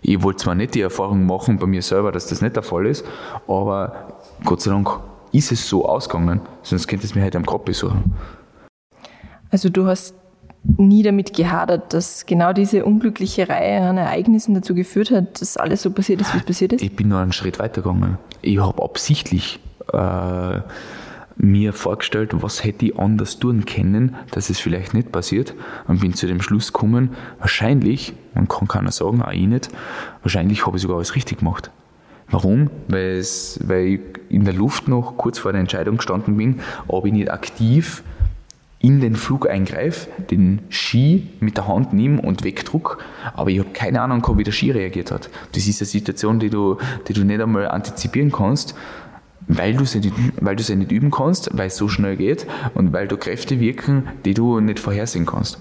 Ich 0.03 0.23
wollte 0.23 0.43
zwar 0.43 0.55
nicht 0.55 0.75
die 0.75 0.81
Erfahrung 0.81 1.27
machen 1.27 1.59
bei 1.59 1.67
mir 1.67 1.83
selber, 1.83 2.13
dass 2.13 2.27
das 2.27 2.43
nicht 2.43 2.57
der 2.57 2.63
Fall 2.65 2.87
ist, 2.87 3.05
aber 3.47 4.09
Gott 4.45 4.61
sei 4.61 4.73
Dank 4.73 4.89
ist 5.31 5.53
es 5.53 5.69
so 5.69 5.87
ausgegangen, 5.89 6.41
sonst 6.63 6.89
könnte 6.89 7.07
es 7.07 7.15
mir 7.15 7.25
heute 7.25 7.39
am 7.39 7.47
Kopf 7.47 7.65
besuchen. 7.65 8.13
Also 9.53 9.69
du 9.69 9.87
hast 9.87 10.15
nie 10.65 11.03
damit 11.03 11.35
gehadert, 11.35 11.93
dass 11.93 12.27
genau 12.27 12.53
diese 12.53 12.85
unglückliche 12.85 13.49
Reihe 13.49 13.83
an 13.83 13.99
Ereignissen 13.99 14.55
dazu 14.55 14.75
geführt 14.75 15.11
hat, 15.11 15.41
dass 15.41 15.57
alles 15.57 15.83
so 15.83 15.91
passiert 15.91 16.21
ist, 16.21 16.33
wie 16.33 16.39
es 16.39 16.45
passiert 16.45 16.73
ist? 16.73 16.83
Ich 16.83 16.97
bin 16.97 17.09
nur 17.09 17.19
einen 17.19 17.33
Schritt 17.33 17.59
weitergegangen. 17.59 18.19
Ich 18.41 18.59
habe 18.59 18.83
absichtlich 18.83 19.61
äh, 19.93 20.61
mir 21.37 21.73
vorgestellt, 21.73 22.31
was 22.43 22.65
hätte 22.65 22.87
ich 22.87 22.99
anders 22.99 23.39
tun 23.39 23.67
können, 23.67 24.15
dass 24.31 24.51
es 24.51 24.59
vielleicht 24.59 24.95
nicht 24.95 25.13
passiert 25.13 25.55
und 25.89 26.01
bin 26.01 26.15
zu 26.15 26.27
dem 26.27 26.41
Schluss 26.41 26.73
gekommen, 26.73 27.11
wahrscheinlich, 27.39 28.15
man 28.35 28.49
kann 28.49 28.69
keiner 28.69 28.93
sagen, 28.93 29.21
auch 29.21 29.33
ich 29.33 29.47
nicht, 29.47 29.69
wahrscheinlich 30.23 30.67
habe 30.67 30.77
ich 30.77 30.83
sogar 30.83 30.97
alles 30.97 31.15
richtig 31.15 31.41
gemacht. 31.41 31.71
Warum? 32.31 32.71
Weil, 32.89 33.19
es, 33.19 33.61
weil 33.67 33.87
ich 33.87 34.01
in 34.31 34.45
der 34.45 34.55
Luft 34.55 34.89
noch 34.89 35.19
kurz 35.19 35.39
vor 35.39 35.53
der 35.53 35.61
Entscheidung 35.61 35.99
gestanden 35.99 36.37
bin, 36.39 36.61
ob 36.89 37.05
ich 37.05 37.13
nicht 37.13 37.31
aktiv 37.31 38.03
in 38.83 39.01
den 39.01 39.17
Flug 39.17 39.49
eingreife, 39.49 40.09
den 40.31 40.61
Ski 40.69 41.29
mit 41.41 41.57
der 41.57 41.69
Hand 41.69 41.93
nehme 41.93 42.21
und 42.21 42.45
wegdruck, 42.45 42.99
aber 43.35 43.51
ich 43.51 43.61
habe 43.61 43.71
keine 43.73 44.03
Ahnung, 44.03 44.27
wie 44.37 44.45
der 44.45 44.53
Ski 44.53 44.73
reagiert 44.73 45.11
hat. 45.11 45.31
Das 45.53 45.67
ist 45.67 45.81
eine 45.81 45.87
Situation, 45.87 46.41
die 46.41 46.51
du, 46.51 46.77
die 47.09 47.13
du 47.13 47.25
nicht 47.25 47.41
einmal 47.41 47.69
antizipieren 47.69 48.33
kannst 48.33 48.75
weil 49.49 49.75
du, 49.75 49.85
sie 49.85 50.01
nicht, 50.01 50.15
weil 50.41 50.57
du 50.57 50.63
sie 50.63 50.77
nicht 50.77 50.93
üben 50.93 51.11
kannst, 51.11 51.51
weil 51.57 51.67
es 51.67 51.77
so 51.77 51.89
schnell 51.89 52.17
geht 52.17 52.47
und 52.75 52.93
weil 52.93 53.09
du 53.09 53.17
Kräfte 53.17 53.61
wirken, 53.61 54.09
die 54.25 54.35
du 54.35 54.61
nicht 54.61 54.79
vorhersehen 54.79 55.27
kannst. 55.27 55.59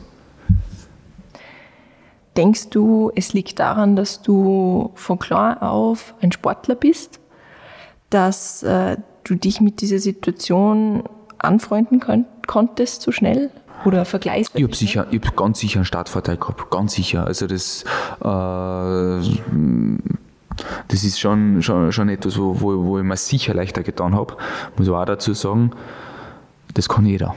Denkst 2.37 2.69
du, 2.69 3.11
es 3.15 3.33
liegt 3.33 3.59
daran, 3.59 3.95
dass 3.95 4.21
du 4.21 4.91
von 4.95 5.19
klar 5.19 5.61
auf 5.63 6.13
ein 6.21 6.31
Sportler 6.31 6.75
bist, 6.75 7.19
dass 8.09 8.63
äh, 8.63 8.97
du 9.23 9.35
dich 9.35 9.59
mit 9.59 9.81
dieser 9.81 9.99
Situation 9.99 11.03
anfreunden 11.43 12.00
kon 12.00 12.25
konntest 12.48 13.01
so 13.01 13.12
schnell? 13.12 13.50
Oder 13.83 14.05
vergleichsweise? 14.05 14.60
Ich 14.60 14.63
habe 14.63 14.75
sicher, 14.75 15.07
ich 15.10 15.21
hab 15.25 15.36
ganz 15.36 15.60
sicher 15.60 15.77
einen 15.77 15.86
Startvorteil 15.86 16.38
gehabt, 16.38 16.69
ganz 16.69 16.93
sicher. 16.93 17.25
Also 17.25 17.48
das 17.48 17.83
äh, 18.24 19.41
das 20.88 21.03
ist 21.03 21.19
schon, 21.19 21.62
schon, 21.62 21.91
schon 21.91 22.10
etwas, 22.10 22.38
wo, 22.38 22.60
wo, 22.60 22.83
wo 22.86 23.00
ich 23.00 23.03
mir 23.03 23.17
sicher 23.17 23.53
leichter 23.53 23.83
getan 23.83 24.15
habe. 24.15 24.36
Muss 24.77 24.88
ich 24.88 24.93
auch 24.93 25.05
dazu 25.05 25.33
sagen, 25.33 25.71
das 26.74 26.89
kann 26.89 27.05
jeder. 27.05 27.36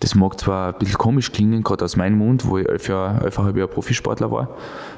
Das 0.00 0.14
mag 0.14 0.38
zwar 0.38 0.72
ein 0.72 0.78
bisschen 0.78 0.98
komisch 0.98 1.32
klingen, 1.32 1.62
gerade 1.62 1.84
aus 1.84 1.96
meinem 1.96 2.18
Mund, 2.18 2.46
wo 2.46 2.58
ich 2.58 2.68
elf 2.68 2.88
Jahre, 2.88 3.24
elfeinhalb 3.24 3.56
Jahre 3.56 3.68
Profisportler 3.68 4.30
war, 4.30 4.48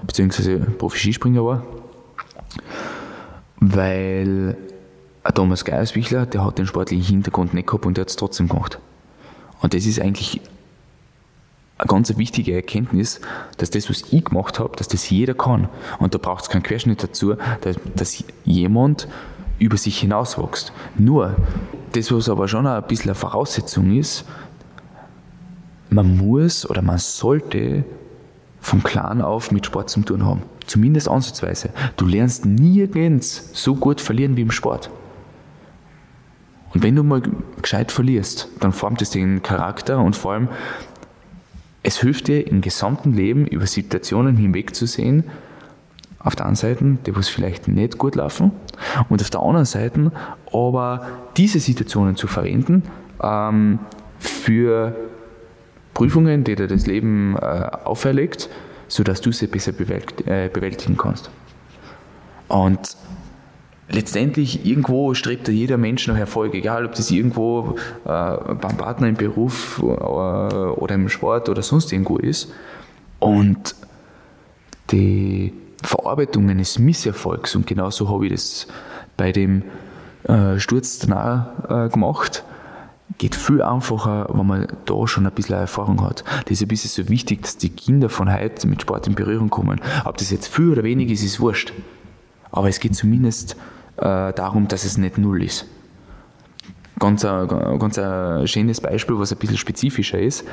beziehungsweise 0.06 0.58
Profi-Skispringer 0.58 1.44
war, 1.44 1.62
weil 3.60 4.56
Thomas 5.34 5.64
Geierswichler, 5.64 6.26
der 6.26 6.44
hat 6.44 6.58
den 6.58 6.66
sportlichen 6.66 7.04
Hintergrund 7.04 7.54
nicht 7.54 7.66
gehabt 7.66 7.86
und 7.86 7.96
der 7.96 8.02
hat 8.02 8.08
es 8.08 8.16
trotzdem 8.16 8.48
gemacht. 8.48 8.78
Und 9.60 9.74
das 9.74 9.86
ist 9.86 10.00
eigentlich 10.00 10.40
eine 11.78 11.86
ganz 11.86 12.16
wichtige 12.16 12.54
Erkenntnis, 12.54 13.20
dass 13.56 13.70
das, 13.70 13.88
was 13.88 14.04
ich 14.10 14.24
gemacht 14.24 14.58
habe, 14.58 14.76
dass 14.76 14.88
das 14.88 15.08
jeder 15.10 15.34
kann. 15.34 15.68
Und 15.98 16.14
da 16.14 16.18
braucht 16.18 16.42
es 16.42 16.48
keinen 16.48 16.62
Querschnitt 16.62 17.02
dazu, 17.02 17.36
dass, 17.60 17.76
dass 17.94 18.24
jemand 18.44 19.06
über 19.58 19.76
sich 19.76 19.98
hinauswächst. 19.98 20.72
Nur, 20.96 21.36
das, 21.92 22.12
was 22.12 22.28
aber 22.28 22.48
schon 22.48 22.66
ein 22.66 22.82
bisschen 22.84 23.10
eine 23.10 23.14
Voraussetzung 23.14 23.96
ist, 23.96 24.24
man 25.90 26.16
muss 26.16 26.68
oder 26.68 26.82
man 26.82 26.98
sollte 26.98 27.84
vom 28.60 28.82
Kleinen 28.82 29.22
auf 29.22 29.50
mit 29.52 29.66
Sport 29.66 29.90
zu 29.90 30.00
tun 30.02 30.24
haben. 30.24 30.42
Zumindest 30.66 31.08
ansatzweise. 31.08 31.70
Du 31.96 32.06
lernst 32.06 32.44
nirgends 32.44 33.50
so 33.54 33.74
gut 33.74 34.00
verlieren 34.00 34.36
wie 34.36 34.42
im 34.42 34.50
Sport. 34.50 34.90
Und 36.74 36.82
wenn 36.82 36.96
du 36.96 37.02
mal 37.02 37.22
gescheit 37.62 37.92
verlierst, 37.92 38.48
dann 38.60 38.72
formt 38.72 39.02
es 39.02 39.10
den 39.10 39.42
Charakter 39.42 39.98
und 39.98 40.16
vor 40.16 40.32
allem 40.32 40.48
es 41.82 42.00
hilft 42.00 42.28
dir 42.28 42.46
im 42.46 42.60
gesamten 42.60 43.12
Leben 43.14 43.46
über 43.46 43.66
Situationen 43.66 44.36
hinwegzusehen, 44.36 45.24
auf 46.18 46.36
der 46.36 46.46
einen 46.46 46.56
Seite, 46.56 46.98
die 47.06 47.16
was 47.16 47.28
vielleicht 47.28 47.68
nicht 47.68 47.96
gut 47.96 48.16
laufen, 48.16 48.52
und 49.08 49.22
auf 49.22 49.30
der 49.30 49.40
anderen 49.40 49.64
Seite 49.64 50.12
aber 50.52 51.06
diese 51.36 51.60
Situationen 51.60 52.16
zu 52.16 52.26
verwenden 52.26 52.82
ähm, 53.22 53.78
für 54.18 54.94
Prüfungen, 55.94 56.44
die 56.44 56.56
dir 56.56 56.66
das 56.66 56.86
Leben 56.86 57.36
äh, 57.36 57.70
auferlegt, 57.84 58.48
sodass 58.88 59.20
du 59.20 59.32
sie 59.32 59.46
besser 59.46 59.72
äh, 59.80 60.48
bewältigen 60.48 60.96
kannst. 60.96 61.30
Und 62.48 62.96
letztendlich 63.90 64.66
irgendwo 64.66 65.14
strebt 65.14 65.48
jeder 65.48 65.78
Mensch 65.78 66.06
nach 66.08 66.18
Erfolg, 66.18 66.54
egal 66.54 66.84
ob 66.84 66.94
das 66.94 67.10
irgendwo 67.10 67.76
äh, 68.04 68.08
beim 68.08 68.76
Partner 68.76 69.08
im 69.08 69.14
Beruf 69.14 69.80
äh, 69.82 69.84
oder 69.84 70.94
im 70.94 71.08
Sport 71.08 71.48
oder 71.48 71.62
sonst 71.62 71.92
irgendwo 71.92 72.18
ist. 72.18 72.52
Und 73.18 73.74
die 74.90 75.52
Verarbeitung 75.82 76.48
eines 76.50 76.78
Misserfolgs, 76.78 77.54
und 77.56 77.66
genauso 77.66 78.08
habe 78.08 78.26
ich 78.26 78.32
das 78.32 78.66
bei 79.16 79.32
dem 79.32 79.62
äh, 80.24 80.58
Sturz 80.58 80.98
danach 80.98 81.86
äh, 81.86 81.88
gemacht, 81.88 82.44
geht 83.16 83.34
viel 83.34 83.62
einfacher, 83.62 84.28
wenn 84.32 84.46
man 84.46 84.66
da 84.84 85.06
schon 85.08 85.26
ein 85.26 85.32
bisschen 85.32 85.56
Erfahrung 85.56 86.02
hat. 86.02 86.24
Deshalb 86.48 86.72
ist 86.72 86.84
es 86.84 86.94
so 86.94 87.08
wichtig, 87.08 87.42
dass 87.42 87.56
die 87.56 87.70
Kinder 87.70 88.08
von 88.08 88.32
heute 88.32 88.68
mit 88.68 88.82
Sport 88.82 89.06
in 89.06 89.14
Berührung 89.14 89.50
kommen. 89.50 89.80
Ob 90.04 90.18
das 90.18 90.30
jetzt 90.30 90.48
viel 90.48 90.70
oder 90.70 90.84
wenig 90.84 91.10
ist, 91.10 91.24
ist 91.24 91.40
wurscht. 91.40 91.72
Aber 92.52 92.68
es 92.68 92.80
geht 92.80 92.94
zumindest 92.94 93.56
äh, 93.98 94.32
darum, 94.32 94.68
dass 94.68 94.84
es 94.84 94.98
nicht 94.98 95.18
null 95.18 95.42
ist. 95.42 95.66
Ganz 96.98 97.24
ein, 97.24 97.48
ganz 97.78 97.98
ein 97.98 98.46
schönes 98.48 98.80
Beispiel, 98.80 99.18
was 99.18 99.32
ein 99.32 99.38
bisschen 99.38 99.56
spezifischer 99.56 100.18
ist. 100.18 100.44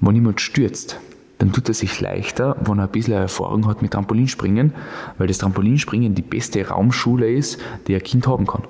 Wenn 0.00 0.14
jemand 0.14 0.40
stürzt, 0.40 1.00
dann 1.38 1.52
tut 1.52 1.68
er 1.68 1.74
sich 1.74 2.00
leichter, 2.00 2.56
wenn 2.60 2.78
er 2.78 2.84
ein 2.84 2.90
bisschen 2.90 3.14
Erfahrung 3.14 3.66
hat 3.66 3.82
mit 3.82 3.92
Trampolinspringen, 3.92 4.72
weil 5.18 5.26
das 5.26 5.38
Trampolinspringen 5.38 6.14
die 6.14 6.22
beste 6.22 6.68
Raumschule 6.68 7.30
ist, 7.30 7.60
die 7.88 7.94
ein 7.94 8.02
Kind 8.02 8.26
haben 8.26 8.46
kann 8.46 8.62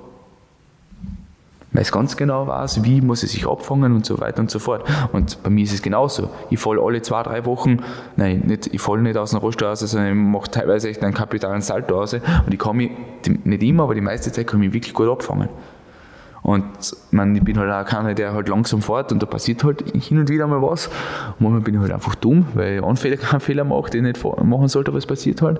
weil 1.75 1.81
es 1.81 1.91
ganz 1.91 2.15
genau 2.15 2.47
weiß, 2.47 2.83
wie 2.83 3.01
muss 3.01 3.23
es 3.23 3.33
sich 3.33 3.47
abfangen 3.47 3.93
und 3.93 4.05
so 4.05 4.19
weiter 4.19 4.39
und 4.39 4.49
so 4.49 4.59
fort. 4.59 4.87
Und 5.11 5.43
bei 5.43 5.49
mir 5.49 5.65
ist 5.65 5.73
es 5.73 5.81
genauso. 5.81 6.29
Ich 6.49 6.59
falle 6.59 6.81
alle 6.81 7.01
zwei, 7.01 7.21
drei 7.23 7.45
Wochen, 7.45 7.79
nein, 8.15 8.43
nicht, 8.45 8.73
ich 8.73 8.81
falle 8.81 9.01
nicht 9.01 9.17
aus 9.17 9.31
dem 9.31 9.39
Rollstuhl 9.39 9.67
raus, 9.67 9.81
sondern 9.81 10.09
ich 10.09 10.15
mache 10.15 10.49
teilweise 10.49 10.89
echt 10.89 11.03
einen 11.03 11.13
kapitalen 11.13 11.61
Salto 11.61 11.95
raus 11.95 12.13
und 12.13 12.53
ich 12.53 12.59
kann 12.59 12.77
mich, 12.77 12.91
nicht 13.43 13.63
immer, 13.63 13.83
aber 13.83 13.95
die 13.95 14.01
meiste 14.01 14.31
Zeit 14.31 14.47
kann 14.47 14.61
ich 14.61 14.67
mich 14.67 14.73
wirklich 14.73 14.93
gut 14.93 15.09
abfangen. 15.09 15.49
Und 16.43 16.63
man, 17.09 17.35
ich 17.35 17.43
bin 17.43 17.57
halt 17.57 17.71
auch 17.71 17.89
keiner, 17.89 18.13
der 18.13 18.33
halt 18.33 18.47
langsam 18.47 18.81
fährt 18.81 19.11
und 19.11 19.21
da 19.21 19.25
passiert 19.25 19.63
halt 19.63 19.83
hin 19.95 20.19
und 20.19 20.29
wieder 20.29 20.45
mal 20.45 20.61
was. 20.61 20.91
Manchmal 21.39 21.61
bin 21.61 21.73
ich 21.73 21.81
halt 21.81 21.91
einfach 21.91 22.13
dumm, 22.13 22.45
weil 22.53 22.77
ich 22.77 22.83
Anfälle 22.83 23.17
keinen 23.17 23.39
Fehler 23.39 23.63
mache, 23.63 23.89
den 23.89 24.05
ich 24.05 24.23
nicht 24.23 24.43
machen 24.43 24.67
sollte, 24.67 24.91
aber 24.91 24.99
es 24.99 25.07
passiert 25.07 25.41
halt. 25.41 25.59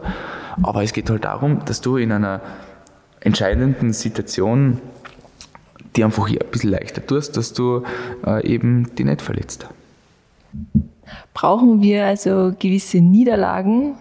Aber 0.62 0.84
es 0.84 0.94
geht 0.94 1.10
halt 1.10 1.26
darum, 1.26 1.66
dass 1.66 1.82
du 1.82 1.98
in 1.98 2.12
einer 2.12 2.40
entscheidenden 3.20 3.94
Situation 3.94 4.80
die 5.96 6.04
einfach 6.04 6.28
hier 6.28 6.42
ein 6.42 6.52
bisschen 6.52 6.72
leichter 6.72 7.06
tust, 7.06 7.38
dass 7.38 7.54
du 7.54 7.84
äh, 8.26 8.46
eben 8.46 8.96
die 8.96 9.04
nicht 9.04 9.22
verletzt. 9.22 9.68
Brauchen 11.34 11.82
wir 11.82 12.06
also 12.06 12.54
gewisse 12.58 12.98
Niederlagen, 12.98 13.96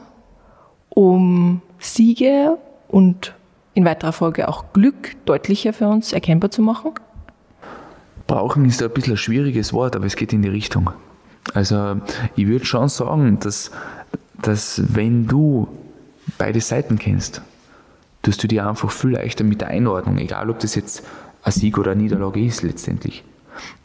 um 0.88 1.62
Siege 1.78 2.56
und 2.88 3.34
in 3.74 3.84
weiterer 3.84 4.12
Folge 4.12 4.48
auch 4.48 4.72
Glück 4.72 5.16
deutlicher 5.24 5.72
für 5.72 5.88
uns 5.88 6.12
erkennbar 6.12 6.50
zu 6.50 6.62
machen? 6.62 6.92
Brauchen 8.26 8.64
ist 8.64 8.82
ein 8.82 8.90
bisschen 8.90 9.14
ein 9.14 9.18
schwieriges 9.18 9.72
Wort, 9.72 9.96
aber 9.96 10.06
es 10.06 10.16
geht 10.16 10.32
in 10.32 10.42
die 10.42 10.48
Richtung. 10.48 10.90
Also 11.52 11.96
ich 12.36 12.46
würde 12.46 12.64
schon 12.64 12.88
sagen, 12.88 13.38
dass, 13.40 13.70
dass 14.40 14.82
wenn 14.94 15.26
du 15.26 15.68
beide 16.38 16.60
Seiten 16.60 16.98
kennst, 16.98 17.42
tust 18.22 18.42
du 18.42 18.48
dir 18.48 18.66
einfach 18.66 18.90
viel 18.90 19.10
leichter 19.10 19.44
mit 19.44 19.60
der 19.60 19.68
Einordnung, 19.68 20.16
egal 20.18 20.48
ob 20.48 20.60
das 20.60 20.74
jetzt 20.74 21.04
ein 21.44 21.52
Sieg 21.52 21.78
oder 21.78 21.92
eine 21.92 22.02
Niederlage 22.02 22.44
ist 22.44 22.62
letztendlich. 22.62 23.22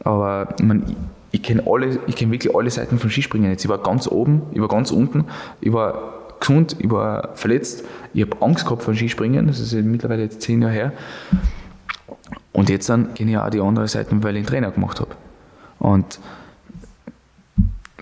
Aber 0.02 0.54
man, 0.62 0.96
ich 1.30 1.42
kenne 1.42 1.62
alle, 1.66 2.00
ich 2.06 2.16
kenne 2.16 2.32
wirklich 2.32 2.54
alle 2.54 2.70
Seiten 2.70 2.98
von 2.98 3.10
Skispringen 3.10 3.50
jetzt. 3.50 3.64
Ich 3.64 3.70
war 3.70 3.78
ganz 3.78 4.08
oben, 4.08 4.42
ich 4.52 4.60
war 4.60 4.68
ganz 4.68 4.90
unten, 4.90 5.26
ich 5.60 5.72
war 5.72 6.14
gesund, 6.40 6.76
ich 6.78 6.90
war 6.90 7.36
verletzt, 7.36 7.84
ich 8.14 8.22
habe 8.22 8.42
Angst 8.42 8.64
gehabt 8.64 8.82
vor 8.82 8.94
Skispringen, 8.94 9.46
das 9.46 9.60
ist 9.60 9.72
mittlerweile 9.74 10.22
jetzt 10.22 10.42
zehn 10.42 10.62
Jahre 10.62 10.74
her. 10.74 10.92
Und 12.52 12.68
jetzt 12.68 12.88
dann 12.88 13.14
kenne 13.14 13.30
ich 13.30 13.38
auch 13.38 13.50
die 13.50 13.60
andere 13.60 13.86
Seite, 13.86 14.10
weil 14.22 14.34
ich 14.34 14.40
einen 14.40 14.46
Trainer 14.46 14.70
gemacht 14.70 15.00
habe. 15.00 15.14
Und 15.78 16.18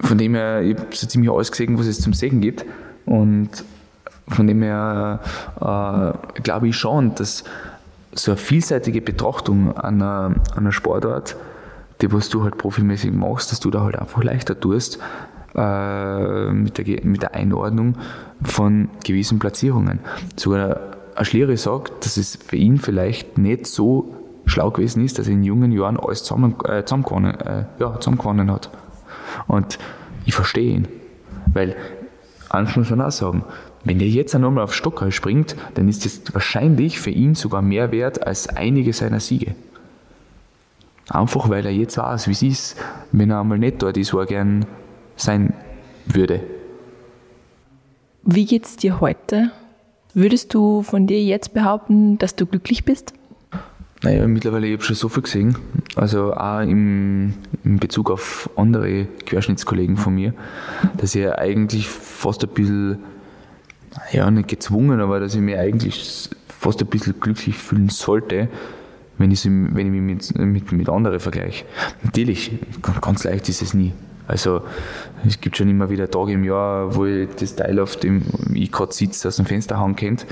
von 0.01 0.17
dem 0.17 0.35
her, 0.35 0.63
ich 0.63 0.77
habe 0.77 0.87
so 0.93 1.07
ziemlich 1.07 1.31
alles 1.31 1.51
gesehen, 1.51 1.79
was 1.79 1.87
es 1.87 2.01
zum 2.01 2.13
Segen 2.13 2.41
gibt. 2.41 2.65
Und 3.05 3.51
von 4.29 4.47
dem 4.47 4.63
her 4.63 5.21
äh, 5.61 6.41
glaube 6.41 6.69
ich 6.69 6.77
schon, 6.77 7.15
dass 7.15 7.45
so 8.13 8.33
eine 8.33 8.39
vielseitige 8.39 9.01
Betrachtung 9.01 9.77
einer, 9.77 10.35
einer 10.57 10.73
Sportart, 10.73 11.37
die 12.01 12.13
was 12.13 12.29
du 12.29 12.43
halt 12.45 12.59
profimäßig 12.59 13.13
machst, 13.13 13.53
dass 13.53 13.61
du 13.61 13.71
da 13.71 13.83
halt 13.83 13.97
einfach 13.97 14.23
leichter 14.23 14.59
tust 14.59 14.99
äh, 15.55 16.51
mit, 16.51 16.79
der, 16.79 17.05
mit 17.05 17.23
der 17.23 17.35
Einordnung 17.35 17.97
von 18.43 18.89
gewissen 19.05 19.39
Platzierungen. 19.39 20.01
Sogar 20.37 20.81
ein 21.17 21.25
Schliere 21.25 21.57
sagt, 21.57 22.05
dass 22.05 22.17
es 22.17 22.37
für 22.37 22.57
ihn 22.57 22.79
vielleicht 22.79 23.39
nicht 23.39 23.67
so 23.67 24.15
schlau 24.47 24.71
gewesen 24.71 25.05
ist, 25.05 25.19
dass 25.19 25.27
er 25.27 25.35
in 25.35 25.43
jungen 25.43 25.73
Jahren 25.73 25.99
alles 25.99 26.23
zusammen, 26.23 26.55
äh, 26.65 26.85
zusammengewonnen, 26.85 27.41
äh, 27.41 27.65
ja, 27.79 27.99
zusammengewonnen 27.99 28.51
hat. 28.51 28.71
Und 29.47 29.79
ich 30.25 30.35
verstehe 30.35 30.75
ihn, 30.75 30.89
weil 31.53 31.77
eins 32.49 32.77
muss 32.77 32.91
man 32.91 33.03
auch 33.03 33.11
sagen, 33.11 33.45
wenn 33.85 33.99
der 33.99 34.09
jetzt 34.09 34.35
einmal 34.35 34.59
auf 34.59 34.75
Stocker 34.75 35.11
springt, 35.13 35.57
dann 35.75 35.89
ist 35.89 36.05
das 36.05 36.21
wahrscheinlich 36.35 36.99
für 36.99 37.11
ihn 37.11 37.35
sogar 37.35 37.63
mehr 37.63 37.93
wert 37.93 38.27
als 38.27 38.49
einige 38.49 38.93
seiner 38.93 39.21
Siege. 39.21 39.55
Einfach 41.09 41.49
weil 41.49 41.65
er 41.65 41.73
jetzt 41.73 41.97
weiß, 41.97 42.29
wie 42.29 42.33
es 42.33 42.43
ist, 42.43 42.77
wenn 43.13 43.31
er 43.31 43.41
einmal 43.41 43.59
nicht 43.59 43.83
dort 43.83 43.97
ist, 43.97 44.13
wo 44.13 44.19
er 44.19 44.27
gern 44.27 44.67
sein 45.17 45.55
würde. 46.07 46.41
Wie 48.25 48.45
geht's 48.45 48.77
dir 48.77 49.01
heute? 49.01 49.53
Würdest 50.13 50.53
du 50.53 50.83
von 50.83 51.07
dir 51.07 51.23
jetzt 51.23 51.55
behaupten, 51.55 52.19
dass 52.19 52.35
du 52.37 52.45
glücklich 52.45 52.85
bist? 52.85 53.15
Naja, 54.03 54.27
mittlerweile 54.29 54.67
habe 54.67 54.77
ich 54.77 54.85
schon 54.85 54.97
so 54.97 55.09
viel 55.09 55.23
gesehen. 55.23 55.57
Also 55.97 56.33
auch 56.35 56.61
im, 56.61 57.35
in 57.65 57.79
Bezug 57.79 58.11
auf 58.11 58.49
andere 58.57 59.07
Querschnittskollegen 59.27 59.97
von 59.97 60.15
mir, 60.15 60.35
dass 60.97 61.15
ich 61.15 61.29
eigentlich 61.33 61.89
fast 61.89 62.45
ein 62.45 62.51
bisschen, 62.51 62.99
ja, 64.13 64.31
nicht 64.31 64.49
gezwungen, 64.49 65.01
aber 65.01 65.21
dass 65.21 65.35
ich 65.35 65.41
mich 65.41 65.57
eigentlich 65.57 66.31
fast 66.49 66.81
ein 66.81 66.87
bisschen 66.87 67.21
glücklich 67.21 67.57
fühlen 67.57 67.89
sollte, 67.89 68.49
wenn 69.19 69.31
ich, 69.31 69.45
wenn 69.45 69.77
ich 69.77 70.01
mich 70.01 70.35
mit, 70.35 70.39
mit, 70.39 70.73
mit 70.73 70.89
anderen 70.89 71.21
vergleiche. 71.21 71.65
Natürlich, 72.03 72.53
ganz 73.01 73.25
leicht 73.25 73.49
ist 73.49 73.63
es 73.63 73.75
nie. 73.75 73.93
Also 74.29 74.61
es 75.27 75.41
gibt 75.41 75.57
schon 75.57 75.71
immer 75.71 75.89
wieder 75.89 76.11
Tage 76.11 76.33
im 76.33 76.45
Jahr, 76.45 76.95
wo 76.95 77.07
ich 77.07 77.29
das 77.41 77.57
Teil, 77.57 77.81
auf 77.81 77.97
dem 77.97 78.23
ich 78.53 78.71
gerade 78.71 78.93
sitze, 78.93 79.27
aus 79.27 79.37
dem 79.37 79.47
Fenster 79.47 79.81
hängen 79.81 79.97
könnte, 79.97 80.27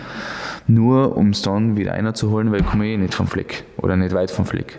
nur 0.66 1.16
um 1.16 1.30
es 1.30 1.40
dann 1.40 1.78
wieder 1.78 1.92
reinzuholen, 1.92 2.52
weil 2.52 2.60
ich 2.60 2.66
komme 2.66 2.86
eh 2.86 2.96
nicht 2.98 3.14
vom 3.14 3.26
Fleck 3.26 3.64
oder 3.78 3.96
nicht 3.96 4.14
weit 4.14 4.30
vom 4.30 4.44
Fleck. 4.44 4.78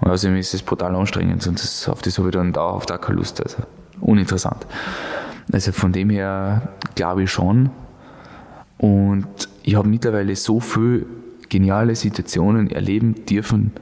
Und 0.00 0.10
außerdem 0.10 0.36
ist 0.36 0.54
es 0.54 0.62
brutal 0.62 0.94
anstrengend 0.94 1.46
und 1.46 1.60
das, 1.60 1.88
auf 1.88 2.00
das 2.00 2.18
habe 2.18 2.28
ich 2.28 2.32
dann 2.32 2.52
dauerhaft 2.54 2.90
auch 2.90 3.00
keine 3.00 3.18
Lust. 3.18 3.42
Also 3.42 3.58
uninteressant. 4.00 4.66
Also 5.52 5.72
von 5.72 5.92
dem 5.92 6.08
her 6.08 6.72
glaube 6.94 7.24
ich 7.24 7.30
schon. 7.30 7.70
Und 8.78 9.26
ich 9.62 9.74
habe 9.74 9.88
mittlerweile 9.88 10.34
so 10.36 10.60
viele 10.60 11.06
geniale 11.48 11.94
Situationen 11.94 12.70
erleben 12.70 13.26
dürfen, 13.26 13.72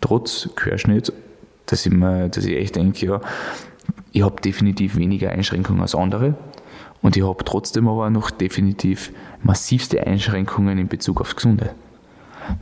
trotz 0.00 0.48
Querschnitt, 0.56 1.12
dass 1.66 1.86
ich, 1.86 1.92
mir, 1.92 2.28
dass 2.28 2.44
ich 2.44 2.56
echt 2.56 2.76
denke, 2.76 3.06
ja, 3.06 3.20
ich 4.12 4.22
habe 4.22 4.40
definitiv 4.40 4.96
weniger 4.96 5.30
Einschränkungen 5.30 5.82
als 5.82 5.94
andere 5.94 6.34
und 7.02 7.16
ich 7.16 7.24
habe 7.24 7.44
trotzdem 7.44 7.86
aber 7.88 8.10
noch 8.10 8.30
definitiv 8.30 9.12
massivste 9.42 10.06
Einschränkungen 10.06 10.78
in 10.78 10.88
Bezug 10.88 11.20
aufs 11.20 11.36
Gesunde. 11.36 11.70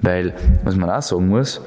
Weil, 0.03 0.35
was 0.65 0.77
man 0.77 0.91
auch 0.91 1.03
sagen 1.03 1.29
muss, 1.29 1.61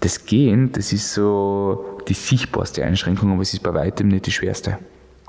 das 0.00 0.24
Gehen, 0.24 0.70
das 0.72 0.92
ist 0.92 1.12
so 1.12 1.98
die 2.08 2.14
sichtbarste 2.14 2.84
Einschränkung, 2.84 3.32
aber 3.32 3.42
es 3.42 3.52
ist 3.52 3.62
bei 3.62 3.74
weitem 3.74 4.08
nicht 4.08 4.26
die 4.26 4.32
schwerste. 4.32 4.78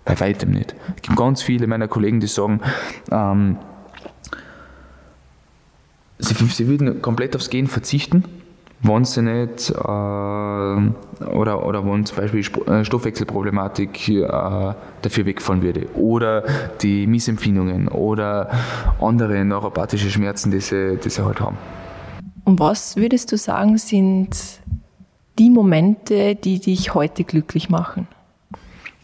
Bei 0.06 0.20
weitem 0.20 0.52
nicht. 0.52 0.76
Es 0.96 1.02
gibt 1.04 1.18
ganz 1.18 1.42
viele 1.42 1.68
meiner 1.68 1.88
Kollegen, 1.88 2.20
die 2.20 2.28
sagen, 2.28 2.60
ähm, 3.12 3.58
sie, 6.18 6.34
sie 6.34 6.68
würden 6.68 7.02
komplett 7.02 7.36
aufs 7.36 7.50
Gehen 7.50 7.68
verzichten, 7.68 8.24
wenn 8.84 9.06
sie 9.06 9.22
nicht 9.22 9.70
äh, 9.70 9.74
oder, 9.76 11.66
oder 11.66 11.86
wenn 11.86 12.06
zum 12.06 12.18
Beispiel 12.18 12.44
äh, 12.68 12.84
Stoffwechselproblematik 12.84 14.10
äh, 14.10 14.28
dafür 15.02 15.26
wegfallen 15.26 15.62
würde 15.62 15.88
oder 15.96 16.44
die 16.82 17.06
Missempfindungen 17.06 17.88
oder 17.88 18.50
andere 19.00 19.46
neuropathische 19.46 20.10
Schmerzen, 20.10 20.52
die 20.52 20.62
sie, 20.62 20.98
die 20.98 21.10
sie 21.10 21.24
halt 21.24 21.40
haben. 21.40 21.58
Und 22.44 22.60
was 22.60 22.96
würdest 22.96 23.32
du 23.32 23.38
sagen, 23.38 23.78
sind 23.78 24.36
die 25.38 25.52
Momente, 25.52 26.36
die 26.36 26.60
dich 26.60 26.96
heute 26.96 27.24
glücklich 27.24 27.70
machen? 27.70 28.08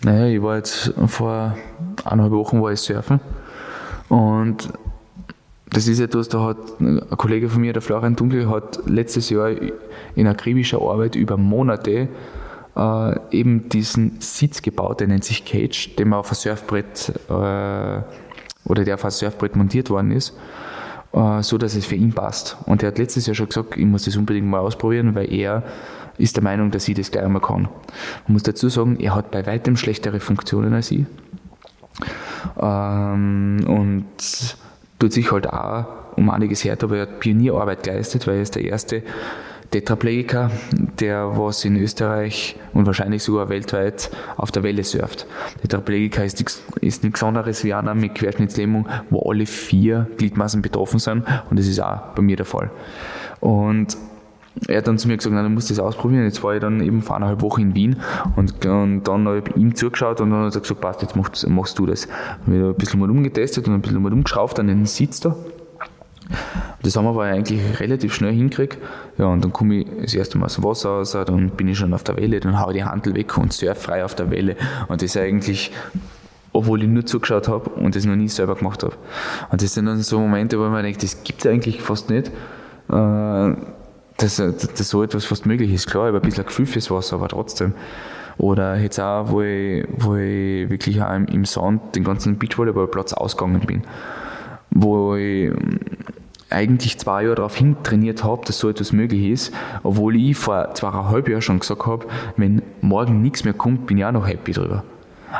Naja, 0.03 0.27
ich 0.27 0.41
war 0.41 0.57
jetzt 0.57 0.93
vor 1.07 1.57
eineinhalb 2.05 2.33
Wochen 2.33 2.61
war 2.61 2.71
ich 2.71 2.79
surfen 2.79 3.19
und 4.09 4.71
das 5.69 5.87
ist 5.87 5.99
etwas, 5.99 6.29
da 6.29 6.43
hat 6.43 6.79
ein 6.79 7.01
Kollege 7.17 7.49
von 7.49 7.61
mir, 7.61 7.73
der 7.73 7.81
Florian 7.81 8.15
Dunkel, 8.15 8.49
hat 8.49 8.79
letztes 8.85 9.29
Jahr 9.29 9.51
in 10.15 10.27
akribischer 10.27 10.81
Arbeit 10.81 11.15
über 11.15 11.35
Monate 11.35 12.07
äh, 12.75 13.15
eben 13.31 13.69
diesen 13.69 14.21
Sitz 14.21 14.61
gebaut, 14.61 14.99
der 14.99 15.07
nennt 15.07 15.23
sich 15.23 15.43
Cage, 15.43 15.95
den 15.95 16.09
man 16.09 16.19
auf 16.19 16.31
ein 16.31 16.35
Surfbrett 16.35 17.11
äh, 17.27 17.31
oder 17.31 18.83
der 18.85 18.93
auf 18.93 19.03
ein 19.03 19.11
Surfbrett 19.11 19.55
montiert 19.55 19.89
worden 19.89 20.11
ist, 20.11 20.37
äh, 21.13 21.41
so 21.41 21.57
dass 21.57 21.75
es 21.75 21.85
für 21.85 21.95
ihn 21.95 22.13
passt. 22.13 22.55
Und 22.65 22.83
er 22.83 22.89
hat 22.89 22.97
letztes 22.97 23.25
Jahr 23.25 23.35
schon 23.35 23.47
gesagt, 23.47 23.75
ich 23.75 23.85
muss 23.85 24.05
das 24.05 24.15
unbedingt 24.15 24.47
mal 24.47 24.59
ausprobieren, 24.59 25.15
weil 25.15 25.33
er 25.33 25.63
ist 26.17 26.35
der 26.35 26.43
Meinung, 26.43 26.71
dass 26.71 26.87
ich 26.87 26.95
das 26.95 27.11
gleich 27.11 27.23
einmal 27.23 27.41
kann. 27.41 27.63
Man 27.63 28.33
muss 28.33 28.43
dazu 28.43 28.69
sagen, 28.69 28.99
er 28.99 29.15
hat 29.15 29.31
bei 29.31 29.45
weitem 29.45 29.77
schlechtere 29.77 30.19
Funktionen 30.19 30.73
als 30.73 30.91
ich. 30.91 31.05
Ähm, 32.59 33.63
und 33.67 34.55
tut 34.99 35.13
sich 35.13 35.31
halt 35.31 35.47
auch 35.51 35.85
um 36.15 36.29
einiges 36.29 36.63
her, 36.63 36.77
aber 36.81 36.97
er 36.97 37.01
hat 37.03 37.19
Pionierarbeit 37.19 37.83
geleistet, 37.83 38.25
weil 38.27 38.37
er 38.37 38.41
ist 38.41 38.55
der 38.55 38.63
erste 38.63 39.03
Tetraplegiker, 39.71 40.49
der 40.99 41.37
was 41.37 41.65
in 41.65 41.75
Österreich 41.75 42.55
und 42.73 42.85
wahrscheinlich 42.85 43.21
sogar 43.21 43.49
weltweit 43.49 44.09
auf 44.37 44.51
der 44.51 44.63
Welle 44.63 44.83
surft. 44.83 45.27
Tetraplegiker 45.61 46.23
ist 46.23 46.39
nichts, 46.39 46.63
ist 46.79 47.03
nichts 47.03 47.21
anderes 47.21 47.63
wie 47.63 47.73
einer 47.73 47.93
mit 47.93 48.15
Querschnittslähmung, 48.15 48.87
wo 49.09 49.29
alle 49.29 49.45
vier 49.45 50.07
Gliedmaßen 50.17 50.61
betroffen 50.61 50.99
sind 50.99 51.25
und 51.49 51.59
das 51.59 51.67
ist 51.67 51.79
auch 51.81 51.99
bei 52.15 52.21
mir 52.21 52.37
der 52.37 52.45
Fall. 52.45 52.71
Und 53.41 53.97
er 54.67 54.77
hat 54.77 54.87
dann 54.87 54.97
zu 54.97 55.07
mir 55.07 55.17
gesagt, 55.17 55.33
nein, 55.33 55.43
du 55.43 55.49
musst 55.49 55.69
das 55.69 55.79
ausprobieren. 55.79 56.23
Jetzt 56.23 56.43
war 56.43 56.55
ich 56.55 56.61
dann 56.61 56.81
eben 56.81 57.01
vor 57.01 57.15
eineinhalb 57.15 57.41
Wochen 57.41 57.61
in 57.61 57.75
Wien 57.75 57.97
und, 58.35 58.65
und 58.65 59.03
dann 59.03 59.27
habe 59.27 59.43
ich 59.45 59.55
ihm 59.55 59.75
zugeschaut 59.75 60.21
und 60.21 60.31
dann 60.31 60.45
hat 60.45 60.55
er 60.55 60.61
gesagt, 60.61 60.81
passt, 60.81 61.01
jetzt 61.01 61.15
machst, 61.15 61.47
machst 61.47 61.77
du 61.79 61.85
das. 61.85 62.07
Habe 62.45 62.55
ich 62.55 62.63
ein 62.63 62.75
bisschen 62.75 62.99
mal 62.99 63.09
umgetestet 63.09 63.67
und 63.67 63.73
ein 63.73 63.81
bisschen 63.81 64.01
mal 64.01 64.13
umgeschraubt 64.13 64.59
an 64.59 64.67
den 64.67 64.85
Sitz 64.85 65.19
da. 65.19 65.35
Das 66.83 66.95
haben 66.95 67.05
wir 67.05 67.09
aber 67.09 67.23
eigentlich 67.23 67.79
relativ 67.79 68.13
schnell 68.13 68.33
hingekriegt. 68.33 68.77
Ja, 69.17 69.25
und 69.25 69.43
dann 69.43 69.51
komme 69.53 69.77
ich 69.77 69.87
das 70.01 70.13
erste 70.13 70.37
Mal 70.37 70.45
aus 70.45 70.55
dem 70.55 70.63
Wasser 70.63 70.89
raus, 70.89 71.11
dann 71.11 71.49
bin 71.51 71.67
ich 71.67 71.77
schon 71.77 71.93
auf 71.93 72.03
der 72.03 72.17
Welle, 72.17 72.39
dann 72.39 72.59
haue 72.59 72.71
ich 72.71 72.77
die 72.77 72.83
Handel 72.83 73.15
weg 73.15 73.37
und 73.37 73.53
surf 73.53 73.81
frei 73.81 74.03
auf 74.03 74.15
der 74.15 74.29
Welle. 74.29 74.55
Und 74.87 75.01
das 75.01 75.15
ist 75.15 75.17
eigentlich, 75.17 75.71
obwohl 76.53 76.83
ich 76.83 76.89
nur 76.89 77.05
zugeschaut 77.05 77.47
habe 77.47 77.69
und 77.71 77.95
das 77.95 78.05
noch 78.05 78.15
nie 78.15 78.27
selber 78.27 78.55
gemacht 78.55 78.83
habe. 78.83 78.95
Und 79.51 79.61
das 79.61 79.73
sind 79.73 79.85
dann 79.85 80.01
so 80.01 80.19
Momente, 80.19 80.59
wo 80.59 80.63
man 80.63 80.83
denkt, 80.83 81.03
das 81.03 81.23
gibt 81.23 81.45
es 81.45 81.51
eigentlich 81.51 81.81
fast 81.81 82.09
nicht. 82.09 82.31
Äh, 82.89 83.53
dass, 84.17 84.37
dass 84.37 84.89
so 84.89 85.03
etwas 85.03 85.25
fast 85.25 85.45
möglich 85.45 85.71
ist. 85.73 85.87
Klar, 85.87 86.05
ich 86.05 86.07
habe 86.07 86.17
ein 86.17 86.21
bisschen 86.21 86.43
ein 86.43 86.47
Gefühl 86.47 86.65
fürs 86.65 86.91
Wasser, 86.91 87.15
aber 87.15 87.29
trotzdem. 87.29 87.73
Oder 88.37 88.77
jetzt 88.77 88.99
auch, 88.99 89.29
wo 89.29 89.41
ich, 89.41 89.85
wo 89.97 90.15
ich 90.15 90.69
wirklich 90.69 91.01
auch 91.01 91.13
im 91.13 91.45
Sand 91.45 91.95
den 91.95 92.03
ganzen 92.03 92.37
Beachvolleyballplatz 92.37 93.13
ausgegangen 93.13 93.61
bin. 93.61 93.83
Wo 94.69 95.15
ich 95.15 95.51
eigentlich 96.49 96.97
zwei 96.97 97.23
Jahre 97.23 97.35
darauf 97.35 97.55
hintrainiert 97.55 98.23
habe, 98.23 98.45
dass 98.45 98.59
so 98.59 98.69
etwas 98.69 98.93
möglich 98.93 99.31
ist, 99.31 99.53
obwohl 99.83 100.15
ich 100.15 100.37
vor 100.37 100.73
zweieinhalb 100.73 101.27
Jahren 101.27 101.41
schon 101.41 101.59
gesagt 101.59 101.85
habe, 101.85 102.05
wenn 102.37 102.61
morgen 102.81 103.21
nichts 103.21 103.43
mehr 103.43 103.53
kommt, 103.53 103.87
bin 103.87 103.97
ich 103.97 104.05
auch 104.05 104.11
noch 104.11 104.27
happy 104.27 104.53
drüber. 104.53 104.83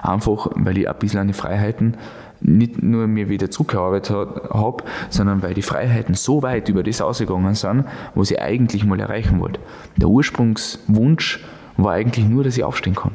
Einfach, 0.04 0.50
weil 0.56 0.78
ich 0.78 0.90
ein 0.90 0.96
bisschen 1.00 1.20
an 1.20 1.28
die 1.28 1.34
Freiheiten 1.34 1.96
nicht 2.42 2.82
nur 2.84 3.08
mir 3.08 3.30
wieder 3.30 3.50
zurückgearbeitet 3.50 4.16
habe, 4.52 4.84
sondern 5.10 5.42
weil 5.42 5.54
die 5.54 5.62
Freiheiten 5.62 6.16
so 6.16 6.42
weit 6.44 6.70
über 6.70 6.84
das 6.84 7.02
ausgegangen 7.02 7.56
sind, 7.56 7.86
was 8.16 8.32
ich 8.32 8.42
eigentlich 8.42 8.86
mal 8.86 9.00
erreichen 9.00 9.40
wollte. 9.40 9.60
Der 9.96 10.08
Ursprungswunsch 10.08 11.44
war 11.78 11.94
eigentlich 11.94 12.26
nur, 12.26 12.44
dass 12.44 12.58
ich 12.58 12.64
aufstehen 12.64 12.96
kann. 12.96 13.12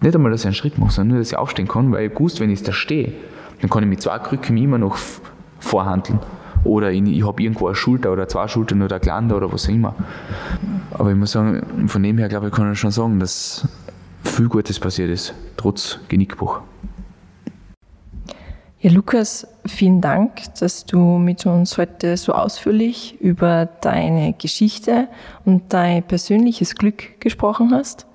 Nicht 0.00 0.14
einmal, 0.14 0.30
dass 0.30 0.40
ich 0.40 0.46
einen 0.46 0.54
Schritt 0.54 0.78
mache, 0.78 0.92
sondern 0.92 1.16
nur, 1.16 1.18
dass 1.18 1.32
ich 1.32 1.36
aufstehen 1.36 1.68
kann, 1.68 1.92
weil 1.92 2.10
ich 2.10 2.18
wusste, 2.18 2.40
wenn 2.40 2.50
ich 2.50 2.62
da 2.62 2.72
stehe, 2.72 3.12
dann 3.60 3.70
kann 3.70 3.82
ich 3.82 3.88
mit 3.88 4.00
zwei 4.00 4.18
Krücken 4.18 4.56
immer 4.56 4.78
noch 4.78 4.98
vorhandeln. 5.58 6.18
Oder 6.64 6.90
ich, 6.90 7.02
ich 7.02 7.26
habe 7.26 7.42
irgendwo 7.42 7.66
eine 7.66 7.74
Schulter 7.74 8.12
oder 8.12 8.28
zwei 8.28 8.48
Schultern 8.48 8.82
oder 8.82 8.96
ein 8.96 9.02
Glander 9.02 9.36
oder 9.36 9.52
was 9.52 9.66
auch 9.66 9.72
immer. 9.72 9.94
Aber 10.92 11.10
ich 11.10 11.16
muss 11.16 11.32
sagen, 11.32 11.88
von 11.88 12.02
dem 12.02 12.18
her 12.18 12.28
glaube 12.28 12.48
ich, 12.48 12.52
kann 12.52 12.72
ich 12.72 12.78
schon 12.78 12.90
sagen, 12.90 13.20
dass 13.20 13.66
viel 14.22 14.48
Gutes 14.48 14.78
passiert 14.78 15.10
ist, 15.10 15.34
trotz 15.56 15.98
Genickbruch. 16.08 16.60
Ja, 18.82 18.90
Lukas, 18.90 19.46
vielen 19.66 20.00
Dank, 20.00 20.54
dass 20.58 20.86
du 20.86 20.98
mit 21.18 21.44
uns 21.44 21.76
heute 21.76 22.16
so 22.16 22.32
ausführlich 22.32 23.20
über 23.20 23.66
deine 23.66 24.32
Geschichte 24.32 25.08
und 25.44 25.74
dein 25.74 26.02
persönliches 26.02 26.74
Glück 26.76 27.20
gesprochen 27.20 27.74
hast. 27.74 28.06